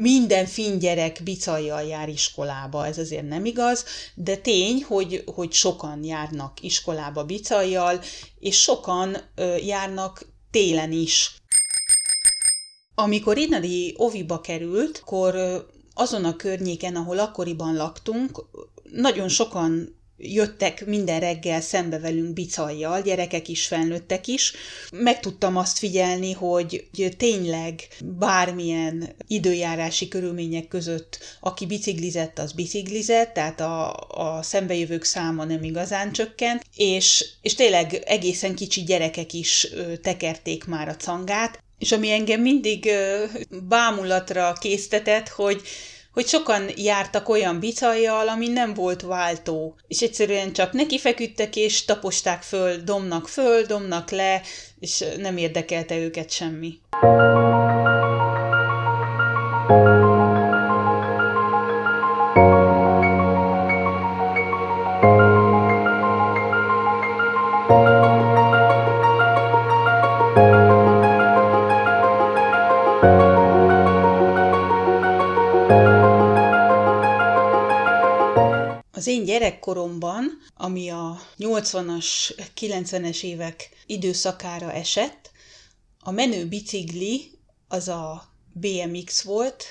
minden 0.00 0.46
finn 0.46 0.78
gyerek 0.78 1.20
bicajjal 1.24 1.82
jár 1.82 2.08
iskolába, 2.08 2.86
ez 2.86 2.98
azért 2.98 3.28
nem 3.28 3.44
igaz, 3.44 3.84
de 4.14 4.36
tény, 4.36 4.82
hogy, 4.82 5.22
hogy 5.34 5.52
sokan 5.52 6.04
járnak 6.04 6.62
iskolába 6.62 7.24
bicajjal, 7.24 8.00
és 8.38 8.60
sokan 8.60 9.16
ö, 9.34 9.56
járnak 9.56 10.26
télen 10.50 10.92
is. 10.92 11.34
Amikor 12.94 13.38
Inari 13.38 13.94
oviba 13.96 14.40
került, 14.40 14.98
akkor 15.02 15.34
azon 15.94 16.24
a 16.24 16.36
környéken, 16.36 16.96
ahol 16.96 17.18
akkoriban 17.18 17.74
laktunk, 17.74 18.44
nagyon 18.82 19.28
sokan 19.28 20.00
jöttek 20.22 20.86
minden 20.86 21.20
reggel 21.20 21.60
szembe 21.60 21.98
velünk 21.98 22.32
bicajjal, 22.32 23.02
gyerekek 23.02 23.48
is, 23.48 23.66
felnőttek 23.66 24.26
is. 24.26 24.52
Meg 24.92 25.20
tudtam 25.20 25.56
azt 25.56 25.78
figyelni, 25.78 26.32
hogy 26.32 26.86
tényleg 27.16 27.88
bármilyen 28.04 29.14
időjárási 29.26 30.08
körülmények 30.08 30.68
között, 30.68 31.18
aki 31.40 31.66
biciklizett, 31.66 32.38
az 32.38 32.52
biciklizett, 32.52 33.32
tehát 33.32 33.60
a, 33.60 33.92
a 34.08 34.42
szembejövők 34.42 35.04
száma 35.04 35.44
nem 35.44 35.62
igazán 35.62 36.12
csökkent, 36.12 36.64
és, 36.76 37.24
és 37.42 37.54
tényleg 37.54 38.02
egészen 38.06 38.54
kicsi 38.54 38.82
gyerekek 38.82 39.32
is 39.32 39.68
tekerték 40.02 40.64
már 40.64 40.88
a 40.88 40.96
cangát, 40.96 41.62
és 41.78 41.92
ami 41.92 42.10
engem 42.10 42.40
mindig 42.40 42.90
bámulatra 43.68 44.52
késztetett, 44.60 45.28
hogy 45.28 45.62
hogy 46.12 46.26
sokan 46.26 46.70
jártak 46.76 47.28
olyan 47.28 47.60
bicajjal, 47.60 48.28
ami 48.28 48.48
nem 48.48 48.74
volt 48.74 49.02
váltó, 49.02 49.74
és 49.88 50.00
egyszerűen 50.00 50.52
csak 50.52 50.72
neki 50.72 50.98
feküdtek, 50.98 51.56
és 51.56 51.84
taposták 51.84 52.42
föl, 52.42 52.76
domnak 52.76 53.28
föl, 53.28 53.62
domnak 53.62 54.10
le, 54.10 54.42
és 54.80 55.04
nem 55.18 55.36
érdekelte 55.36 55.98
őket 55.98 56.30
semmi. 56.30 56.80
Az 79.02 79.08
én 79.08 79.24
gyerekkoromban, 79.24 80.42
ami 80.54 80.90
a 80.90 81.20
80-as, 81.38 82.06
90-es 82.60 83.22
évek 83.22 83.68
időszakára 83.86 84.72
esett, 84.72 85.30
a 86.00 86.10
menő 86.10 86.46
bicikli 86.46 87.30
az 87.68 87.88
a 87.88 88.32
BMX 88.52 89.22
volt, 89.22 89.64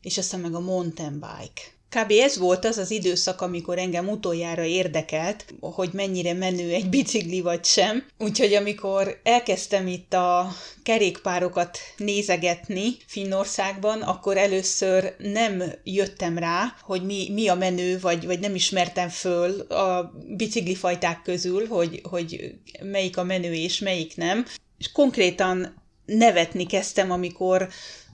és 0.00 0.18
aztán 0.18 0.40
meg 0.40 0.54
a 0.54 0.60
mountain 0.60 1.12
bike. 1.12 1.62
Kb. 1.94 2.10
ez 2.10 2.38
volt 2.38 2.64
az 2.64 2.78
az 2.78 2.90
időszak, 2.90 3.40
amikor 3.40 3.78
engem 3.78 4.08
utoljára 4.08 4.64
érdekelt, 4.64 5.44
hogy 5.60 5.90
mennyire 5.92 6.32
menő 6.32 6.72
egy 6.72 6.88
bicikli 6.88 7.40
vagy 7.40 7.64
sem. 7.64 8.06
Úgyhogy 8.18 8.54
amikor 8.54 9.20
elkezdtem 9.22 9.86
itt 9.86 10.12
a 10.12 10.52
kerékpárokat 10.82 11.78
nézegetni 11.96 12.96
Finnországban, 13.06 14.02
akkor 14.02 14.36
először 14.36 15.14
nem 15.18 15.62
jöttem 15.84 16.38
rá, 16.38 16.76
hogy 16.82 17.04
mi, 17.04 17.30
mi 17.32 17.48
a 17.48 17.54
menő, 17.54 17.98
vagy, 18.00 18.26
vagy 18.26 18.40
nem 18.40 18.54
ismertem 18.54 19.08
föl 19.08 19.60
a 19.60 20.12
biciklifajták 20.36 21.22
közül, 21.22 21.66
hogy, 21.66 22.00
hogy 22.10 22.54
melyik 22.82 23.16
a 23.16 23.24
menő 23.24 23.52
és 23.52 23.78
melyik 23.78 24.16
nem. 24.16 24.46
És 24.78 24.92
konkrétan 24.92 25.82
nevetni 26.04 26.66
kezdtem, 26.66 27.10
amikor 27.10 27.68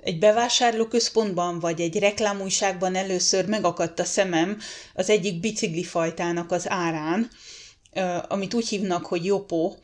egy 0.09 0.19
bevásárlóközpontban 0.19 1.59
vagy 1.61 1.81
egy 1.81 1.99
reklámújságban 1.99 2.95
először 2.95 3.47
megakadt 3.47 4.01
a 4.01 4.05
szemem 4.05 4.59
az 4.95 5.11
egyik 5.11 5.41
biciklifajtának 5.41 6.51
az 6.53 6.71
árán, 6.71 7.31
amit 8.29 8.55
úgy 8.55 8.69
hívnak, 8.69 9.07
hogy 9.07 9.25
Jopo, 9.25 9.75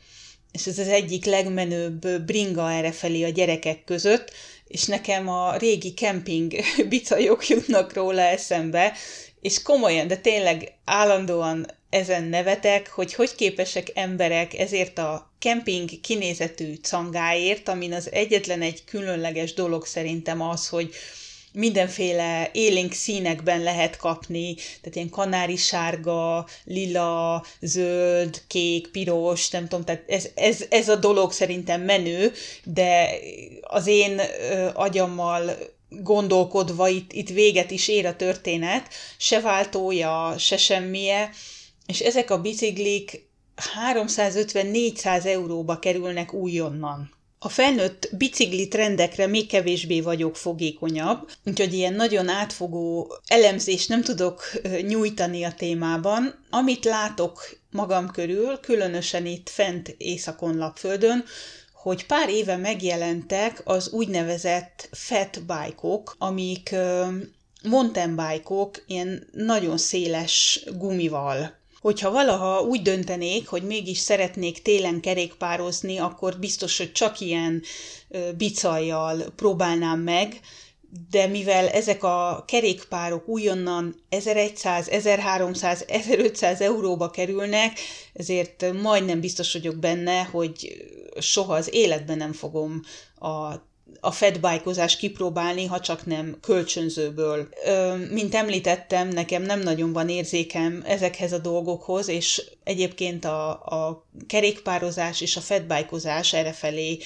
és 0.51 0.67
ez 0.67 0.79
az 0.79 0.87
egyik 0.87 1.25
legmenőbb 1.25 2.07
bringa 2.07 2.71
errefelé 2.71 3.23
a 3.23 3.29
gyerekek 3.29 3.83
között, 3.83 4.31
és 4.67 4.85
nekem 4.85 5.29
a 5.29 5.55
régi 5.55 5.93
kemping 5.93 6.53
bicajok 6.89 7.47
jutnak 7.47 7.93
róla 7.93 8.21
eszembe, 8.21 8.93
és 9.41 9.61
komolyan, 9.61 10.07
de 10.07 10.17
tényleg 10.17 10.73
állandóan 10.85 11.65
ezen 11.95 12.23
nevetek, 12.23 12.89
hogy 12.89 13.13
hogy 13.13 13.35
képesek 13.35 13.91
emberek 13.93 14.57
ezért 14.57 14.97
a 14.97 15.31
kemping 15.39 16.01
kinézetű 16.01 16.73
cangáért, 16.81 17.69
amin 17.69 17.93
az 17.93 18.11
egyetlen 18.11 18.61
egy 18.61 18.83
különleges 18.83 19.53
dolog 19.53 19.85
szerintem 19.85 20.41
az, 20.41 20.67
hogy 20.67 20.93
mindenféle 21.51 22.49
élénk 22.53 22.93
színekben 22.93 23.63
lehet 23.63 23.97
kapni, 23.97 24.55
tehát 24.55 24.95
ilyen 24.95 25.09
kanári 25.09 25.55
sárga, 25.55 26.47
lila, 26.65 27.45
zöld, 27.61 28.41
kék, 28.47 28.87
piros, 28.87 29.49
nem 29.49 29.67
tudom, 29.67 29.85
tehát 29.85 30.03
ez, 30.07 30.27
ez, 30.35 30.65
ez 30.69 30.89
a 30.89 30.95
dolog 30.95 31.31
szerintem 31.31 31.81
menő, 31.81 32.31
de 32.63 33.09
az 33.61 33.87
én 33.87 34.19
ö, 34.19 34.69
agyammal 34.73 35.57
gondolkodva 35.89 36.87
itt, 36.87 37.13
itt 37.13 37.29
véget 37.29 37.71
is 37.71 37.87
ér 37.87 38.05
a 38.05 38.15
történet, 38.15 38.87
se 39.17 39.41
váltója, 39.41 40.35
se 40.37 40.57
semmije, 40.57 41.29
és 41.87 41.99
ezek 41.99 42.29
a 42.31 42.41
biciklik 42.41 43.27
350-400 43.93 45.25
euróba 45.25 45.79
kerülnek 45.79 46.33
újonnan. 46.33 47.13
A 47.39 47.49
felnőtt 47.49 48.09
bicikli 48.17 48.67
trendekre 48.67 49.27
még 49.27 49.47
kevésbé 49.47 50.01
vagyok 50.01 50.35
fogékonyabb, 50.35 51.29
úgyhogy 51.45 51.73
ilyen 51.73 51.93
nagyon 51.93 52.27
átfogó 52.27 53.13
elemzést 53.27 53.89
nem 53.89 54.01
tudok 54.01 54.43
nyújtani 54.81 55.43
a 55.43 55.53
témában. 55.53 56.45
Amit 56.49 56.85
látok 56.85 57.57
magam 57.71 58.11
körül, 58.11 58.59
különösen 58.59 59.25
itt 59.25 59.49
fent 59.49 59.95
északon 59.97 60.57
lapföldön, 60.57 61.23
hogy 61.73 62.05
pár 62.05 62.29
éve 62.29 62.57
megjelentek 62.57 63.61
az 63.63 63.89
úgynevezett 63.89 64.89
fat 64.91 65.39
bike-ok, 65.41 66.15
amik 66.17 66.75
mountain 67.63 68.15
bike-ok 68.15 68.83
ilyen 68.87 69.27
nagyon 69.31 69.77
széles 69.77 70.63
gumival 70.77 71.63
hogyha 71.85 72.11
valaha 72.11 72.61
úgy 72.61 72.81
döntenék, 72.81 73.47
hogy 73.47 73.63
mégis 73.63 73.97
szeretnék 73.97 74.61
télen 74.61 74.99
kerékpározni, 75.01 75.97
akkor 75.97 76.37
biztos, 76.39 76.77
hogy 76.77 76.91
csak 76.91 77.19
ilyen 77.19 77.63
bicajjal 78.37 79.23
próbálnám 79.35 79.99
meg, 79.99 80.39
de 81.09 81.27
mivel 81.27 81.67
ezek 81.67 82.03
a 82.03 82.43
kerékpárok 82.47 83.27
újonnan 83.27 83.95
1100, 84.09 84.87
1300, 84.89 85.85
1500 85.87 86.61
euróba 86.61 87.09
kerülnek, 87.09 87.79
ezért 88.13 88.65
majdnem 88.81 89.19
biztos 89.19 89.53
vagyok 89.53 89.75
benne, 89.75 90.23
hogy 90.23 90.85
soha 91.19 91.53
az 91.53 91.73
életben 91.73 92.17
nem 92.17 92.33
fogom 92.33 92.81
a 93.19 93.55
a 93.99 94.11
fedbájkozást 94.11 94.97
kipróbálni, 94.99 95.65
ha 95.65 95.79
csak 95.79 96.05
nem 96.05 96.37
kölcsönzőből. 96.41 97.47
Mint 98.11 98.35
említettem, 98.35 99.07
nekem 99.07 99.41
nem 99.41 99.59
nagyon 99.59 99.93
van 99.93 100.09
érzékem 100.09 100.83
ezekhez 100.85 101.33
a 101.33 101.37
dolgokhoz, 101.37 102.07
és 102.07 102.43
egyébként 102.63 103.25
a, 103.25 103.49
a 103.49 104.05
kerékpározás 104.27 105.21
és 105.21 105.35
a 105.35 105.41
fedbájkozás 105.41 106.33
errefelé 106.33 106.97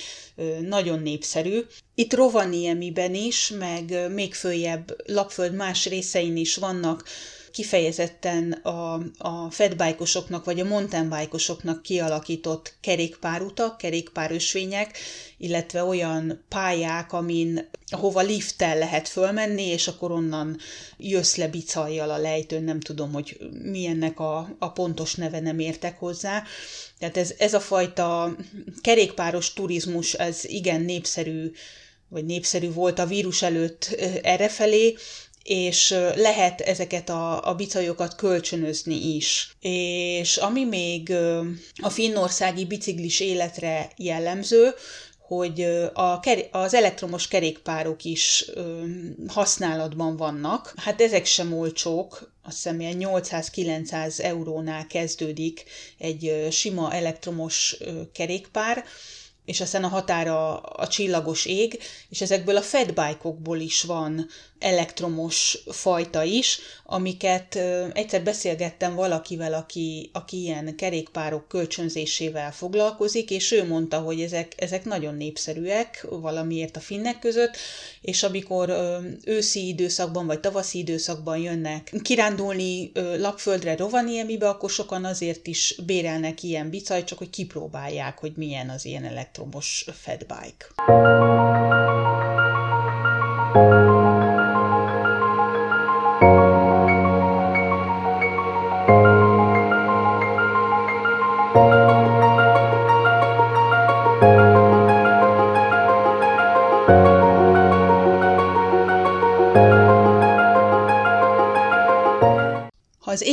nagyon 0.61 0.99
népszerű. 0.99 1.59
Itt 1.95 2.13
Rovaniemiben 2.13 3.13
is, 3.13 3.49
meg 3.59 4.11
még 4.13 4.33
följebb 4.33 4.95
Lapföld 5.05 5.53
más 5.55 5.85
részein 5.85 6.37
is 6.37 6.55
vannak 6.55 7.03
kifejezetten 7.51 8.51
a, 8.51 8.93
a 9.17 9.51
fedbájkosoknak 9.51 10.45
vagy 10.45 10.59
a 10.59 10.65
mountainbájkosoknak 10.65 11.81
kialakított 11.81 12.77
kerékpárutak, 12.81 13.77
kerékpárösvények, 13.77 14.97
illetve 15.37 15.83
olyan 15.83 16.45
pályák, 16.49 17.13
amin, 17.13 17.69
ahova 17.91 18.21
lifttel 18.21 18.77
lehet 18.77 19.07
fölmenni, 19.07 19.63
és 19.63 19.87
akkor 19.87 20.11
onnan 20.11 20.57
jössz 20.97 21.35
le 21.35 21.47
bicajjal 21.47 22.09
a 22.09 22.17
lejtőn, 22.17 22.63
nem 22.63 22.79
tudom, 22.79 23.13
hogy 23.13 23.37
milyennek 23.63 24.19
a, 24.19 24.55
a 24.59 24.71
pontos 24.71 25.15
neve, 25.15 25.39
nem 25.39 25.59
értek 25.59 25.99
hozzá. 25.99 26.43
Tehát 26.99 27.17
ez, 27.17 27.33
ez 27.37 27.53
a 27.53 27.59
fajta 27.59 28.35
kerékpáros 28.81 29.53
turizmus, 29.53 30.13
ez 30.13 30.45
igen 30.45 30.81
népszerű, 30.81 31.51
vagy 32.09 32.25
népszerű 32.25 32.71
volt 32.71 32.99
a 32.99 33.05
vírus 33.05 33.41
előtt 33.41 33.95
errefelé, 34.23 34.95
és 35.43 35.89
lehet 36.15 36.61
ezeket 36.61 37.09
a, 37.09 37.47
a 37.49 37.55
bicajokat 37.55 38.15
kölcsönözni 38.15 39.15
is. 39.15 39.55
És 39.61 40.37
ami 40.37 40.63
még 40.65 41.13
a 41.81 41.89
finnországi 41.89 42.65
biciklis 42.65 43.19
életre 43.19 43.91
jellemző, 43.97 44.73
hogy 45.29 45.61
a, 45.93 46.19
az 46.51 46.73
elektromos 46.73 47.27
kerékpárok 47.27 48.03
is 48.03 48.45
használatban 49.27 50.17
vannak. 50.17 50.73
Hát 50.75 51.01
ezek 51.01 51.25
sem 51.25 51.53
olcsók, 51.53 52.31
azt 52.43 52.55
hiszem 52.55 52.79
ilyen 52.79 52.97
800-900 52.99 54.19
eurónál 54.19 54.87
kezdődik 54.87 55.63
egy 55.97 56.47
sima 56.51 56.93
elektromos 56.93 57.77
kerékpár, 58.13 58.83
és 59.49 59.61
aztán 59.61 59.83
a 59.83 59.87
határa 59.87 60.57
a 60.57 60.87
csillagos 60.87 61.45
ég, 61.45 61.79
és 62.09 62.21
ezekből 62.21 62.57
a 62.57 62.61
fedbike 62.61 63.33
is 63.57 63.83
van 63.83 64.27
elektromos 64.59 65.57
fajta 65.67 66.23
is, 66.23 66.59
amiket 66.85 67.55
egyszer 67.93 68.23
beszélgettem 68.23 68.95
valakivel, 68.95 69.53
aki, 69.53 70.09
aki 70.13 70.41
ilyen 70.41 70.75
kerékpárok 70.75 71.47
kölcsönzésével 71.47 72.51
foglalkozik, 72.51 73.31
és 73.31 73.51
ő 73.51 73.67
mondta, 73.67 73.99
hogy 73.99 74.21
ezek, 74.21 74.53
ezek 74.57 74.85
nagyon 74.85 75.15
népszerűek 75.15 76.05
valamiért 76.09 76.75
a 76.75 76.79
finnek 76.79 77.19
között, 77.19 77.57
és 78.01 78.23
amikor 78.23 78.73
őszi 79.23 79.67
időszakban 79.67 80.25
vagy 80.25 80.39
tavaszi 80.39 80.77
időszakban 80.77 81.37
jönnek 81.37 81.93
kirándulni 82.01 82.91
lapföldre 83.17 83.75
Rovaniemibe, 83.75 84.49
akkor 84.49 84.69
sokan 84.69 85.05
azért 85.05 85.47
is 85.47 85.75
bérelnek 85.85 86.43
ilyen 86.43 86.69
bicajt, 86.69 87.05
csak 87.05 87.17
hogy 87.17 87.29
kipróbálják, 87.29 88.17
hogy 88.17 88.33
milyen 88.35 88.69
az 88.69 88.85
ilyen 88.85 89.05
elektromos 89.05 89.37
fedbike. 89.93 90.65
az 93.53 93.88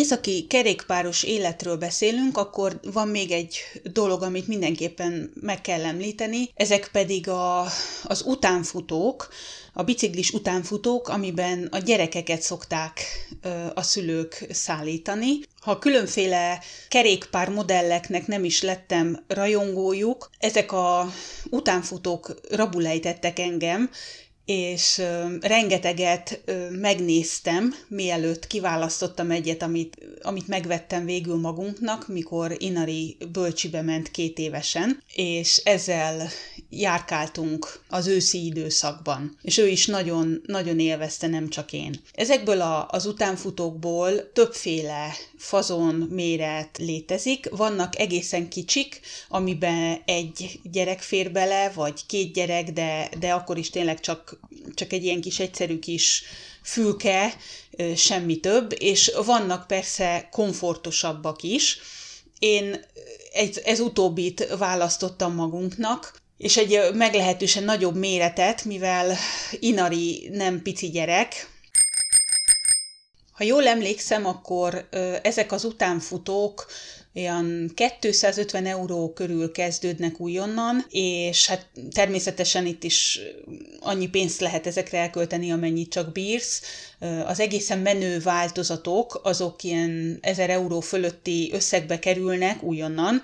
északi 0.06 0.46
kerékpáros 0.46 1.22
életről 1.22 1.76
beszélünk, 1.76 2.38
akkor 2.38 2.80
van 2.92 3.08
még 3.08 3.30
egy 3.30 3.58
dolog, 3.92 4.22
amit 4.22 4.46
mindenképpen 4.46 5.32
meg 5.40 5.60
kell 5.60 5.84
említeni, 5.84 6.50
ezek 6.54 6.88
pedig 6.92 7.28
a, 7.28 7.66
az 8.04 8.22
utánfutók, 8.26 9.28
a 9.72 9.82
biciklis 9.82 10.30
utánfutók, 10.30 11.08
amiben 11.08 11.68
a 11.70 11.78
gyerekeket 11.78 12.42
szokták 12.42 13.00
a 13.74 13.82
szülők 13.82 14.46
szállítani. 14.50 15.40
Ha 15.60 15.78
különféle 15.78 16.62
kerékpár 16.88 17.48
modelleknek 17.48 18.26
nem 18.26 18.44
is 18.44 18.62
lettem 18.62 19.24
rajongójuk, 19.28 20.30
ezek 20.38 20.72
a 20.72 21.12
utánfutók 21.50 22.40
rabulejtettek 22.50 23.38
engem, 23.38 23.90
és 24.46 25.02
rengeteget 25.40 26.40
megnéztem, 26.70 27.74
mielőtt 27.88 28.46
kiválasztottam 28.46 29.30
egyet, 29.30 29.62
amit, 29.62 29.98
amit 30.22 30.48
megvettem 30.48 31.04
végül 31.04 31.36
magunknak, 31.36 32.08
mikor 32.08 32.54
Inari 32.58 33.16
bölcsibe 33.32 33.82
ment 33.82 34.10
két 34.10 34.38
évesen, 34.38 35.02
és 35.14 35.56
ezzel 35.64 36.28
járkáltunk 36.70 37.80
az 37.88 38.06
őszi 38.06 38.44
időszakban, 38.44 39.38
és 39.42 39.58
ő 39.58 39.68
is 39.68 39.86
nagyon, 39.86 40.42
nagyon 40.46 40.78
élvezte, 40.78 41.26
nem 41.26 41.48
csak 41.48 41.72
én. 41.72 42.00
Ezekből 42.12 42.60
a, 42.60 42.88
az 42.90 43.06
utánfutókból 43.06 44.32
többféle 44.32 45.12
fazon, 45.36 45.94
méret 45.94 46.78
létezik. 46.78 47.48
Vannak 47.50 47.98
egészen 47.98 48.48
kicsik, 48.48 49.00
amiben 49.28 50.02
egy 50.04 50.60
gyerek 50.62 51.00
fér 51.00 51.32
bele, 51.32 51.70
vagy 51.70 52.06
két 52.06 52.32
gyerek, 52.32 52.72
de, 52.72 53.08
de 53.18 53.32
akkor 53.32 53.58
is 53.58 53.70
tényleg 53.70 54.00
csak, 54.00 54.35
csak 54.74 54.92
egy 54.92 55.04
ilyen 55.04 55.20
kis 55.20 55.40
egyszerű 55.40 55.78
kis 55.78 56.22
fülke, 56.62 57.36
semmi 57.96 58.40
több, 58.40 58.74
és 58.78 59.12
vannak 59.24 59.66
persze 59.66 60.28
komfortosabbak 60.30 61.42
is. 61.42 61.78
Én 62.38 62.84
ez, 63.32 63.60
ez 63.64 63.80
utóbbit 63.80 64.54
választottam 64.58 65.34
magunknak, 65.34 66.22
és 66.38 66.56
egy 66.56 66.80
meglehetősen 66.94 67.64
nagyobb 67.64 67.96
méretet, 67.96 68.64
mivel 68.64 69.16
Inari 69.60 70.28
nem 70.32 70.62
pici 70.62 70.90
gyerek, 70.90 71.48
ha 73.36 73.44
jól 73.44 73.66
emlékszem, 73.66 74.26
akkor 74.26 74.88
ezek 75.22 75.52
az 75.52 75.64
utánfutók 75.64 76.66
olyan 77.16 77.70
250 77.74 78.66
euró 78.66 79.12
körül 79.12 79.52
kezdődnek 79.52 80.20
újonnan, 80.20 80.84
és 80.90 81.46
hát 81.46 81.66
természetesen 81.90 82.66
itt 82.66 82.84
is 82.84 83.20
annyi 83.80 84.08
pénzt 84.08 84.40
lehet 84.40 84.66
ezekre 84.66 84.98
elkölteni, 84.98 85.52
amennyit 85.52 85.90
csak 85.90 86.12
bírsz. 86.12 86.62
Az 87.24 87.40
egészen 87.40 87.78
menő 87.78 88.18
változatok, 88.20 89.20
azok 89.24 89.62
ilyen 89.62 90.18
1000 90.20 90.50
euró 90.50 90.80
fölötti 90.80 91.50
összegbe 91.52 91.98
kerülnek 91.98 92.62
újonnan, 92.62 93.22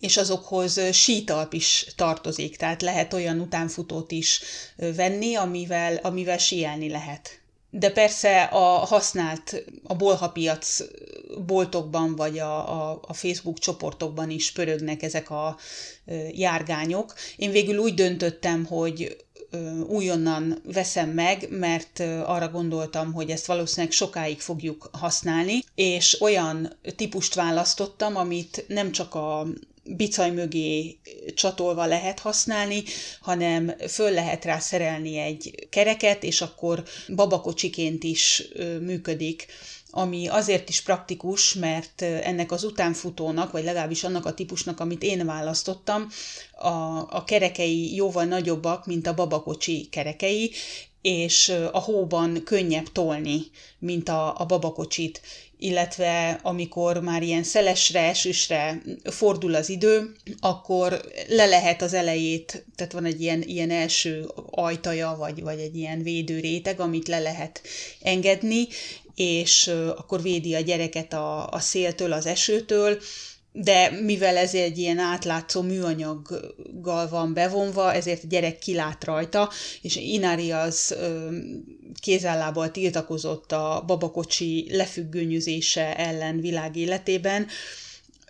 és 0.00 0.16
azokhoz 0.16 0.80
sítalp 0.92 1.52
is 1.52 1.86
tartozik, 1.96 2.56
tehát 2.56 2.82
lehet 2.82 3.12
olyan 3.12 3.40
utánfutót 3.40 4.10
is 4.12 4.40
venni, 4.76 5.34
amivel, 5.34 5.96
amivel 5.96 6.38
síelni 6.38 6.88
lehet. 6.88 7.40
De 7.70 7.90
persze 7.90 8.42
a 8.42 8.64
használt, 8.64 9.64
a 9.82 9.94
bolhapiac 9.94 10.78
boltokban 11.46 12.16
vagy 12.16 12.38
a, 12.38 12.90
a, 12.90 13.00
a 13.06 13.12
Facebook 13.12 13.58
csoportokban 13.58 14.30
is 14.30 14.52
pörögnek 14.52 15.02
ezek 15.02 15.30
a 15.30 15.56
járgányok. 16.30 17.14
Én 17.36 17.50
végül 17.50 17.78
úgy 17.78 17.94
döntöttem, 17.94 18.64
hogy 18.64 19.16
újonnan 19.86 20.60
veszem 20.64 21.10
meg, 21.10 21.46
mert 21.50 22.00
arra 22.24 22.48
gondoltam, 22.48 23.12
hogy 23.12 23.30
ezt 23.30 23.46
valószínűleg 23.46 23.92
sokáig 23.92 24.40
fogjuk 24.40 24.88
használni, 24.92 25.64
és 25.74 26.20
olyan 26.20 26.78
típust 26.96 27.34
választottam, 27.34 28.16
amit 28.16 28.64
nem 28.68 28.92
csak 28.92 29.14
a 29.14 29.46
bicaj 29.84 30.30
mögé 30.30 30.98
csatolva 31.34 31.86
lehet 31.86 32.18
használni, 32.18 32.82
hanem 33.20 33.72
föl 33.88 34.10
lehet 34.10 34.44
rá 34.44 34.58
szerelni 34.58 35.16
egy 35.18 35.66
kereket, 35.70 36.22
és 36.22 36.40
akkor 36.40 36.82
babakocsiként 37.14 38.04
is 38.04 38.48
működik 38.80 39.46
ami 39.96 40.28
azért 40.28 40.68
is 40.68 40.82
praktikus, 40.82 41.54
mert 41.54 42.02
ennek 42.02 42.52
az 42.52 42.64
utánfutónak, 42.64 43.52
vagy 43.52 43.64
legalábbis 43.64 44.04
annak 44.04 44.26
a 44.26 44.34
típusnak, 44.34 44.80
amit 44.80 45.02
én 45.02 45.26
választottam, 45.26 46.08
a, 46.52 46.68
a 47.16 47.24
kerekei 47.26 47.94
jóval 47.94 48.24
nagyobbak, 48.24 48.86
mint 48.86 49.06
a 49.06 49.14
babakocsi 49.14 49.88
kerekei, 49.90 50.52
és 51.02 51.52
a 51.72 51.78
hóban 51.78 52.42
könnyebb 52.44 52.92
tolni, 52.92 53.40
mint 53.78 54.08
a, 54.08 54.40
a 54.40 54.46
babakocsit. 54.46 55.20
Illetve 55.58 56.40
amikor 56.42 57.00
már 57.00 57.22
ilyen 57.22 57.42
szelesre, 57.42 58.00
esősre 58.00 58.82
fordul 59.04 59.54
az 59.54 59.68
idő, 59.68 60.16
akkor 60.40 61.00
le 61.28 61.46
lehet 61.46 61.82
az 61.82 61.92
elejét, 61.92 62.64
tehát 62.74 62.92
van 62.92 63.04
egy 63.04 63.20
ilyen, 63.20 63.42
ilyen 63.42 63.70
első 63.70 64.28
ajtaja, 64.50 65.14
vagy, 65.18 65.42
vagy 65.42 65.58
egy 65.58 65.76
ilyen 65.76 66.02
védőréteg, 66.02 66.80
amit 66.80 67.08
le 67.08 67.18
lehet 67.18 67.60
engedni, 68.00 68.66
és 69.16 69.70
akkor 69.96 70.22
védi 70.22 70.54
a 70.54 70.60
gyereket 70.60 71.12
a, 71.12 71.48
a 71.48 71.58
széltől, 71.58 72.12
az 72.12 72.26
esőtől, 72.26 72.98
de 73.52 73.90
mivel 73.90 74.36
ez 74.36 74.54
egy 74.54 74.78
ilyen 74.78 74.98
átlátszó 74.98 75.62
műanyaggal 75.62 77.08
van 77.08 77.34
bevonva, 77.34 77.92
ezért 77.92 78.24
a 78.24 78.26
gyerek 78.28 78.58
kilát 78.58 79.04
rajta, 79.04 79.50
és 79.82 79.96
Inari 79.96 80.50
az 80.50 80.96
kézállából 82.00 82.70
tiltakozott 82.70 83.52
a 83.52 83.82
babakocsi 83.86 84.66
lefüggönyüzése 84.70 85.96
ellen 85.96 86.40
világ 86.40 86.76
életében, 86.76 87.46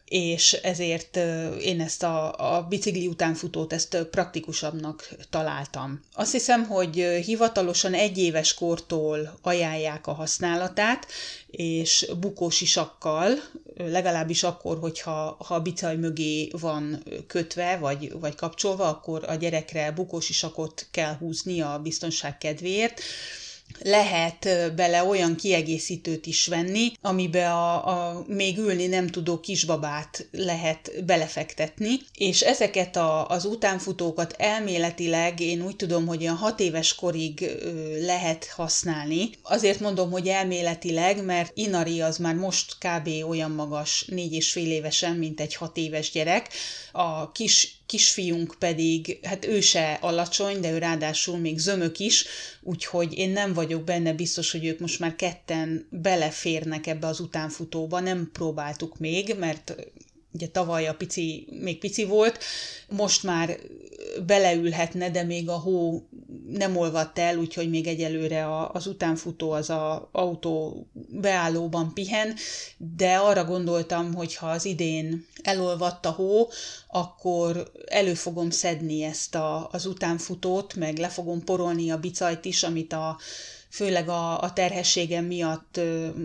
és 0.08 0.52
ezért 0.52 1.16
én 1.60 1.80
ezt 1.80 2.02
a, 2.02 2.34
a 2.56 2.62
bicikli 2.62 3.06
utánfutót 3.06 3.72
ezt 3.72 4.06
praktikusabbnak 4.10 5.08
találtam. 5.30 6.00
Azt 6.12 6.32
hiszem, 6.32 6.64
hogy 6.64 6.94
hivatalosan 7.24 7.94
egy 7.94 8.18
éves 8.18 8.54
kortól 8.54 9.38
ajánlják 9.42 10.06
a 10.06 10.12
használatát, 10.12 11.06
és 11.46 12.10
bukósisakkal, 12.20 13.32
legalábbis 13.76 14.42
akkor, 14.42 14.78
hogyha 14.78 15.36
ha 15.46 15.54
a 15.54 15.60
bicaj 15.60 15.96
mögé 15.96 16.48
van 16.60 17.02
kötve, 17.26 17.76
vagy, 17.76 18.12
vagy 18.20 18.34
kapcsolva, 18.34 18.88
akkor 18.88 19.24
a 19.28 19.34
gyerekre 19.34 19.92
bukósisakot 19.92 20.86
kell 20.90 21.14
húzni 21.14 21.60
a 21.60 21.80
biztonság 21.82 22.38
kedvéért, 22.38 23.00
lehet 23.82 24.48
bele 24.74 25.04
olyan 25.04 25.36
kiegészítőt 25.36 26.26
is 26.26 26.46
venni, 26.46 26.92
amibe 27.00 27.50
a, 27.52 27.86
a 27.86 28.24
még 28.26 28.58
ülni 28.58 28.86
nem 28.86 29.06
tudó 29.06 29.40
kisbabát 29.40 30.26
lehet 30.30 31.04
belefektetni, 31.04 31.98
és 32.14 32.40
ezeket 32.40 32.96
a, 32.96 33.28
az 33.28 33.44
utánfutókat 33.44 34.34
elméletileg 34.38 35.40
én 35.40 35.62
úgy 35.62 35.76
tudom, 35.76 36.06
hogy 36.06 36.22
olyan 36.22 36.36
hat 36.36 36.60
éves 36.60 36.94
korig 36.94 37.50
lehet 38.00 38.44
használni. 38.44 39.30
Azért 39.42 39.80
mondom, 39.80 40.10
hogy 40.10 40.28
elméletileg, 40.28 41.24
mert 41.24 41.52
Inari 41.54 42.00
az 42.00 42.16
már 42.16 42.34
most 42.34 42.76
kb. 42.78 43.08
olyan 43.28 43.50
magas, 43.50 44.04
négy 44.08 44.32
és 44.32 44.52
fél 44.52 44.70
évesen, 44.70 45.16
mint 45.16 45.40
egy 45.40 45.54
hat 45.54 45.76
éves 45.76 46.10
gyerek. 46.10 46.48
A 46.92 47.32
kis 47.32 47.76
kisfiunk 47.86 48.54
pedig, 48.58 49.18
hát 49.22 49.44
ő 49.44 49.60
se 49.60 49.98
alacsony, 50.00 50.60
de 50.60 50.70
ő 50.70 50.78
ráadásul 50.78 51.38
még 51.38 51.58
zömök 51.58 51.98
is, 51.98 52.24
úgyhogy 52.62 53.18
én 53.18 53.30
nem 53.30 53.52
vagyok 53.52 53.84
benne 53.84 54.12
biztos, 54.12 54.50
hogy 54.50 54.64
ők 54.64 54.78
most 54.78 54.98
már 54.98 55.16
ketten 55.16 55.86
beleférnek 55.90 56.86
ebbe 56.86 57.06
az 57.06 57.20
utánfutóba, 57.20 58.00
nem 58.00 58.30
próbáltuk 58.32 58.98
még, 58.98 59.34
mert 59.38 59.74
ugye 60.36 60.48
tavaly 60.48 60.86
a 60.86 60.94
pici, 60.94 61.46
még 61.60 61.78
pici 61.78 62.04
volt, 62.04 62.38
most 62.88 63.22
már 63.22 63.58
beleülhetne, 64.26 65.10
de 65.10 65.22
még 65.22 65.48
a 65.48 65.58
hó 65.58 66.08
nem 66.48 66.76
olvadt 66.76 67.18
el, 67.18 67.36
úgyhogy 67.36 67.70
még 67.70 67.86
egyelőre 67.86 68.68
az 68.72 68.86
utánfutó 68.86 69.50
az 69.50 69.70
a 69.70 70.08
autó 70.12 70.86
beállóban 71.08 71.94
pihen, 71.94 72.34
de 72.96 73.16
arra 73.16 73.44
gondoltam, 73.44 74.14
hogy 74.14 74.34
ha 74.34 74.46
az 74.46 74.64
idén 74.64 75.26
elolvadt 75.42 76.06
a 76.06 76.10
hó, 76.10 76.48
akkor 76.88 77.70
elő 77.86 78.14
fogom 78.14 78.50
szedni 78.50 79.02
ezt 79.02 79.34
a, 79.34 79.68
az 79.72 79.86
utánfutót, 79.86 80.74
meg 80.74 80.98
le 80.98 81.08
fogom 81.08 81.44
porolni 81.44 81.90
a 81.90 81.98
bicajt 81.98 82.44
is, 82.44 82.62
amit 82.62 82.92
a 82.92 83.18
főleg 83.70 84.08
a, 84.08 84.40
a 84.40 84.52
terhességem 84.52 85.24
miatt 85.24 85.80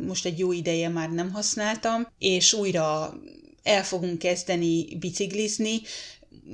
most 0.07 0.25
egy 0.25 0.39
jó 0.39 0.51
ideje 0.51 0.89
már 0.89 1.09
nem 1.09 1.31
használtam, 1.31 2.07
és 2.17 2.53
újra 2.53 3.13
el 3.63 3.83
fogunk 3.83 4.19
kezdeni 4.19 4.95
biciklizni, 4.99 5.81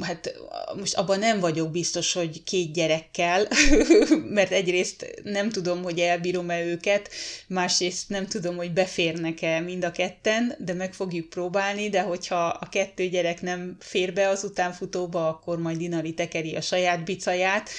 hát 0.01 0.33
most 0.75 0.95
abban 0.95 1.19
nem 1.19 1.39
vagyok 1.39 1.71
biztos, 1.71 2.13
hogy 2.13 2.43
két 2.43 2.73
gyerekkel, 2.73 3.47
mert 4.37 4.51
egyrészt 4.51 5.21
nem 5.23 5.49
tudom, 5.49 5.83
hogy 5.83 5.99
elbírom-e 5.99 6.63
őket, 6.63 7.09
másrészt 7.47 8.09
nem 8.09 8.27
tudom, 8.27 8.55
hogy 8.55 8.73
beférnek-e 8.73 9.59
mind 9.59 9.83
a 9.83 9.91
ketten, 9.91 10.55
de 10.59 10.73
meg 10.73 10.93
fogjuk 10.93 11.29
próbálni, 11.29 11.89
de 11.89 12.01
hogyha 12.01 12.45
a 12.47 12.69
kettő 12.69 13.07
gyerek 13.07 13.41
nem 13.41 13.77
fér 13.79 14.13
be 14.13 14.27
az 14.27 14.43
utánfutóba, 14.43 15.27
akkor 15.27 15.59
majd 15.59 15.77
Dinari 15.77 16.13
tekeri 16.13 16.55
a 16.55 16.61
saját 16.61 17.03
bicaját, 17.03 17.69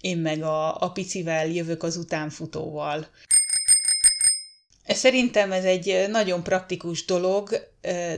én 0.00 0.18
meg 0.18 0.42
a, 0.42 0.80
a 0.80 0.90
picivel 0.90 1.46
jövök 1.46 1.82
az 1.82 1.96
utánfutóval. 1.96 3.06
Szerintem 4.94 5.52
ez 5.52 5.64
egy 5.64 6.04
nagyon 6.10 6.42
praktikus 6.42 7.04
dolog, 7.04 7.68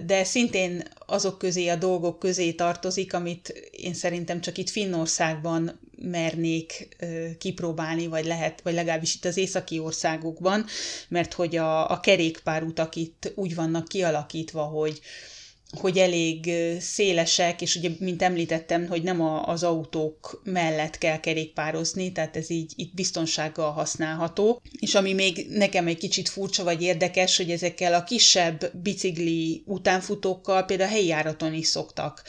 de 0.07 0.25
szintén 0.25 0.83
azok 1.07 1.39
közé 1.39 1.69
a 1.69 1.77
dolgok 1.77 2.19
közé 2.19 2.53
tartozik, 2.53 3.15
amit 3.15 3.71
én 3.71 3.95
szerintem 3.95 4.41
csak 4.41 4.59
itt 4.59 4.71
Finnországban 4.71 5.81
mernék 6.03 6.97
kipróbálni, 7.39 8.07
vagy 8.07 8.25
lehet, 8.25 8.61
vagy 8.63 8.75
legalábbis 8.75 9.15
itt 9.15 9.25
az 9.25 9.37
északi 9.37 9.79
országokban, 9.79 10.65
mert 11.09 11.33
hogy 11.33 11.57
a, 11.57 11.91
a 11.91 12.01
kerékpárutak 12.01 12.97
itt 12.97 13.33
úgy 13.35 13.55
vannak 13.55 13.89
kialakítva, 13.89 14.63
hogy 14.63 15.01
hogy 15.79 15.99
elég 15.99 16.51
szélesek, 16.81 17.63
és 17.63 17.77
ugye, 17.77 17.91
mint 17.99 18.23
említettem, 18.23 18.87
hogy 18.87 19.03
nem 19.03 19.21
a, 19.21 19.47
az 19.47 19.63
autók 19.63 20.41
mellett 20.45 20.99
kell 20.99 21.21
kerékpározni, 21.21 22.13
tehát 22.13 22.37
ez 22.37 22.51
így 22.51 22.73
itt 22.77 22.95
biztonsággal 22.95 23.73
használható. 23.73 24.61
És 24.79 24.95
ami 24.95 25.13
még 25.13 25.47
nekem 25.51 25.87
egy 25.87 25.99
kicsit 25.99 26.29
furcsa 26.29 26.65
vagy 26.65 26.83
érdekes, 26.83 27.37
hogy 27.37 27.51
ezekkel 27.51 27.95
a 27.95 28.05
kisebb 28.05 28.71
bicikli 28.83 29.63
utánfutókkal 29.67 30.65
például 30.65 30.91
a 30.91 30.93
helyi 30.93 31.07
járaton 31.07 31.55
is 31.55 31.67
szoktak 31.67 32.23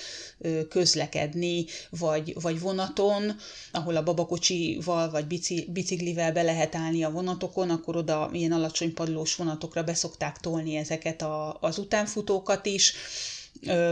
közlekedni, 0.70 1.66
vagy, 1.90 2.34
vagy 2.42 2.60
vonaton, 2.60 3.36
ahol 3.72 3.96
a 3.96 4.04
babakocsival 4.04 5.10
vagy 5.10 5.26
biciklivel 5.68 6.32
be 6.32 6.42
lehet 6.42 6.76
állni 6.76 7.04
a 7.04 7.12
vonatokon, 7.12 7.70
akkor 7.70 7.96
oda 7.96 8.30
ilyen 8.34 8.52
alacsony 8.52 8.94
padlós 8.94 9.36
vonatokra 9.36 9.84
beszokták 9.84 10.38
tolni 10.38 10.76
ezeket 10.76 11.22
a, 11.22 11.58
az 11.62 11.78
utánfutókat 11.78 12.66
is, 12.66 12.94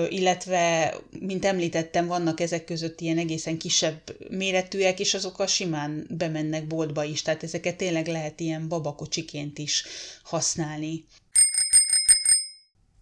illetve, 0.10 0.96
mint 1.20 1.46
említettem, 1.46 2.08
vannak 2.08 2.40
ezek 2.40 2.66
között 2.66 3.02
ilyen 3.02 3.18
egészen 3.18 3.58
kisebb 3.58 4.02
méretűek, 4.30 5.00
és 5.00 5.14
azok 5.14 5.40
a 5.40 5.48
simán 5.48 6.08
bemennek 6.10 6.68
boltba 6.68 7.04
is, 7.04 7.22
tehát 7.22 7.44
ezeket 7.44 7.78
tényleg 7.78 8.08
lehet 8.08 8.40
ilyen 8.40 8.68
babakocsiként 8.68 9.58
is 9.58 9.86
használni. 10.24 11.06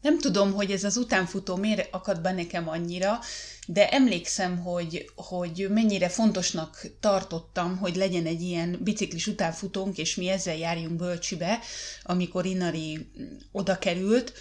Nem 0.02 0.20
tudom, 0.20 0.54
hogy 0.54 0.72
ez 0.72 0.84
az 0.84 0.98
utánfutó 0.98 1.56
miért 1.56 1.94
akad 1.94 2.22
be 2.22 2.32
nekem 2.32 2.70
annyira, 2.70 3.20
de 3.68 3.90
emlékszem, 3.90 4.58
hogy, 4.58 5.12
hogy 5.16 5.68
mennyire 5.70 6.10
fontosnak 6.10 6.88
tartottam, 7.00 7.78
hogy 7.78 7.96
legyen 7.96 8.26
egy 8.26 8.42
ilyen 8.42 8.80
biciklis 8.82 9.28
utánfutónk, 9.28 9.98
és 9.98 10.16
mi 10.16 10.28
ezzel 10.28 10.58
járjunk 10.58 10.96
Bölcsibe, 10.96 11.60
amikor 12.04 12.46
Inari 12.46 13.12
oda 13.52 13.78
került. 13.80 14.34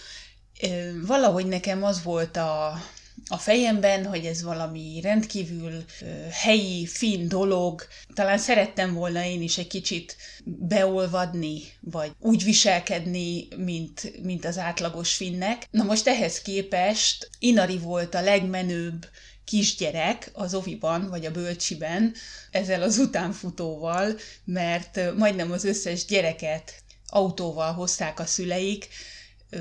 Valahogy 1.05 1.45
nekem 1.45 1.83
az 1.83 2.03
volt 2.03 2.37
a, 2.37 2.81
a 3.27 3.37
fejemben, 3.37 4.05
hogy 4.05 4.25
ez 4.25 4.43
valami 4.43 4.99
rendkívül 5.01 5.83
helyi, 6.31 6.85
fin 6.85 7.27
dolog. 7.27 7.87
Talán 8.13 8.37
szerettem 8.37 8.93
volna 8.93 9.23
én 9.23 9.41
is 9.41 9.57
egy 9.57 9.67
kicsit 9.67 10.17
beolvadni, 10.43 11.61
vagy 11.79 12.11
úgy 12.19 12.43
viselkedni, 12.43 13.47
mint, 13.57 14.23
mint 14.23 14.45
az 14.45 14.57
átlagos 14.57 15.13
finnek. 15.13 15.67
Na 15.71 15.83
most 15.83 16.07
ehhez 16.07 16.41
képest 16.41 17.29
Inari 17.39 17.77
volt 17.77 18.15
a 18.15 18.21
legmenőbb 18.21 19.07
kisgyerek 19.45 20.29
az 20.33 20.53
oviban, 20.53 21.09
vagy 21.09 21.25
a 21.25 21.31
bölcsiben 21.31 22.13
ezzel 22.51 22.81
az 22.81 22.97
utánfutóval, 22.97 24.15
mert 24.43 25.15
majdnem 25.17 25.51
az 25.51 25.63
összes 25.63 26.05
gyereket 26.05 26.73
autóval 27.07 27.73
hozták 27.73 28.19
a 28.19 28.25
szüleik, 28.25 28.87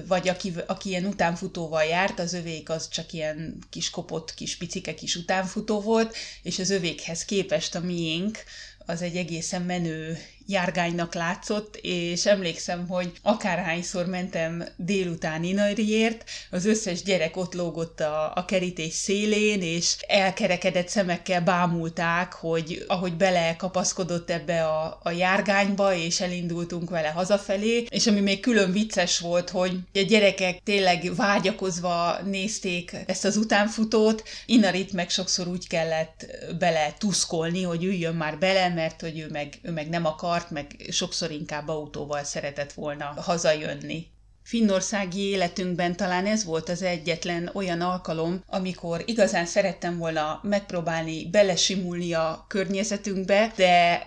vagy 0.07 0.29
aki, 0.29 0.53
aki 0.66 0.88
ilyen 0.88 1.05
utánfutóval 1.05 1.85
járt, 1.85 2.18
az 2.18 2.33
övék 2.33 2.70
az 2.70 2.88
csak 2.88 3.12
ilyen 3.12 3.59
kis 3.70 3.90
kopott, 3.90 4.35
kis 4.35 4.57
picike 4.57 4.94
kis 4.94 5.16
utánfutó 5.16 5.81
volt, 5.81 6.16
és 6.42 6.59
az 6.59 6.70
övékhez 6.70 7.25
képest 7.25 7.75
a 7.75 7.81
miénk 7.81 8.38
az 8.79 9.03
egy 9.03 9.16
egészen 9.16 9.62
menő 9.62 10.18
járgánynak 10.46 11.14
látszott, 11.14 11.78
és 11.82 12.26
emlékszem, 12.26 12.88
hogy 12.88 13.12
akárhányszor 13.22 14.06
mentem 14.06 14.64
délután 14.76 15.44
Inariért, 15.44 16.24
az 16.50 16.66
összes 16.66 17.02
gyerek 17.02 17.37
ott 17.37 17.54
lógott 17.54 18.00
a, 18.00 18.32
a 18.35 18.44
kerítés 18.44 18.92
szélén, 18.92 19.62
és 19.62 19.96
elkerekedett 20.06 20.88
szemekkel 20.88 21.40
bámulták, 21.40 22.32
hogy 22.32 22.85
ahogy 22.88 23.16
belekapaszkodott 23.16 24.30
ebbe 24.30 24.64
a, 24.64 25.00
a 25.02 25.11
járgányba, 25.11 25.94
és 25.94 26.20
elindultunk 26.20 26.90
vele 26.90 27.09
hazafelé, 27.09 27.87
és 27.88 28.06
ami 28.06 28.20
még 28.20 28.40
külön 28.40 28.72
vicces 28.72 29.18
volt, 29.18 29.50
hogy 29.50 29.78
a 29.94 30.00
gyerekek 30.00 30.61
tényleg 30.64 31.14
vágyakozva 31.16 32.18
nézték 32.24 32.96
ezt 33.06 33.24
az 33.24 33.37
utánfutót, 33.37 34.22
Inarit 34.46 34.92
meg 34.92 35.11
sokszor 35.11 35.46
úgy 35.48 35.68
kellett 35.68 36.26
bele 36.59 36.94
tuszkolni, 36.98 37.62
hogy 37.62 37.85
üljön 37.85 38.14
már 38.14 38.38
bele, 38.38 38.68
mert 38.68 39.00
hogy 39.00 39.18
ő 39.18 39.28
meg, 39.30 39.54
ő 39.62 39.70
meg 39.70 39.88
nem 39.88 40.04
akar 40.04 40.36
akart, 40.37 40.51
meg 40.51 40.77
sokszor 40.90 41.31
inkább 41.31 41.68
autóval 41.68 42.25
szeretett 42.25 42.72
volna 42.72 43.05
hazajönni. 43.05 44.07
Finnországi 44.42 45.20
életünkben 45.20 45.96
talán 45.96 46.27
ez 46.27 46.44
volt 46.44 46.68
az 46.68 46.83
egyetlen 46.83 47.51
olyan 47.53 47.81
alkalom, 47.81 48.42
amikor 48.46 49.03
igazán 49.07 49.46
szerettem 49.46 49.99
volna 49.99 50.40
megpróbálni 50.42 51.29
belesimulni 51.31 52.12
a 52.12 52.44
környezetünkbe, 52.49 53.53
de 53.57 54.03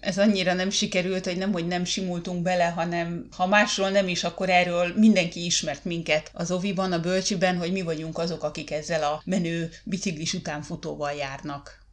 ez 0.00 0.18
annyira 0.18 0.52
nem 0.52 0.70
sikerült, 0.70 1.24
hogy 1.24 1.36
nem, 1.36 1.52
hogy 1.52 1.66
nem 1.66 1.84
simultunk 1.84 2.42
bele, 2.42 2.64
hanem 2.64 3.28
ha 3.36 3.46
másról 3.46 3.90
nem 3.90 4.08
is, 4.08 4.24
akkor 4.24 4.50
erről 4.50 4.92
mindenki 4.96 5.44
ismert 5.44 5.84
minket 5.84 6.30
az 6.32 6.50
oviban, 6.50 6.92
a 6.92 7.00
bölcsiben, 7.00 7.56
hogy 7.56 7.72
mi 7.72 7.82
vagyunk 7.82 8.18
azok, 8.18 8.42
akik 8.42 8.70
ezzel 8.70 9.02
a 9.02 9.22
menő 9.24 9.70
biciklis 9.84 10.34
utánfutóval 10.34 11.12
járnak. 11.12 11.85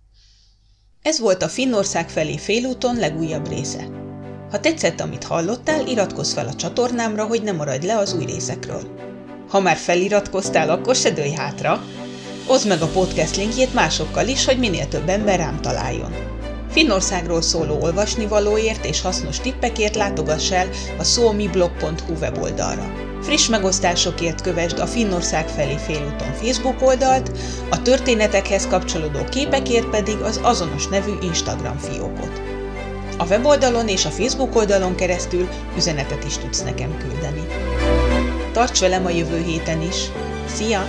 Ez 1.03 1.19
volt 1.19 1.43
a 1.43 1.47
Finnország 1.47 2.09
felé 2.09 2.37
félúton 2.37 2.95
legújabb 2.95 3.49
része. 3.49 3.87
Ha 4.51 4.59
tetszett, 4.59 4.99
amit 4.99 5.23
hallottál, 5.23 5.87
iratkozz 5.87 6.33
fel 6.33 6.47
a 6.47 6.53
csatornámra, 6.53 7.25
hogy 7.25 7.43
ne 7.43 7.51
maradj 7.51 7.85
le 7.85 7.97
az 7.97 8.13
új 8.13 8.25
részekről. 8.25 8.81
Ha 9.49 9.59
már 9.59 9.75
feliratkoztál, 9.75 10.69
akkor 10.69 10.95
se 10.95 11.09
dőj 11.09 11.31
hátra! 11.31 11.83
Oszd 12.47 12.67
meg 12.67 12.81
a 12.81 12.87
podcast 12.87 13.35
linkjét 13.35 13.73
másokkal 13.73 14.27
is, 14.27 14.45
hogy 14.45 14.59
minél 14.59 14.87
több 14.87 15.09
ember 15.09 15.39
rám 15.39 15.61
találjon. 15.61 16.13
Finnországról 16.69 17.41
szóló 17.41 17.81
olvasnivalóért 17.81 18.85
és 18.85 19.01
hasznos 19.01 19.39
tippekért 19.39 19.95
látogass 19.95 20.51
el 20.51 20.69
a 20.97 21.03
szómiblog.hu 21.03 22.13
weboldalra. 22.13 23.12
Friss 23.23 23.47
megosztásokért 23.47 24.41
kövesd 24.41 24.79
a 24.79 24.87
Finnország 24.87 25.47
felé 25.47 25.77
félúton 25.77 26.33
Facebook 26.33 26.81
oldalt, 26.81 27.31
a 27.69 27.81
történetekhez 27.81 28.67
kapcsolódó 28.67 29.23
képekért 29.23 29.89
pedig 29.89 30.17
az 30.17 30.39
azonos 30.43 30.87
nevű 30.87 31.11
Instagram 31.21 31.77
fiókot. 31.77 32.41
A 33.17 33.25
weboldalon 33.25 33.87
és 33.87 34.05
a 34.05 34.09
Facebook 34.09 34.55
oldalon 34.55 34.95
keresztül 34.95 35.47
üzenetet 35.77 36.23
is 36.23 36.37
tudsz 36.37 36.63
nekem 36.63 36.97
küldeni. 36.97 37.45
Tarts 38.51 38.79
velem 38.79 39.05
a 39.05 39.09
jövő 39.09 39.43
héten 39.43 39.81
is! 39.81 39.95
Szia! 40.55 40.85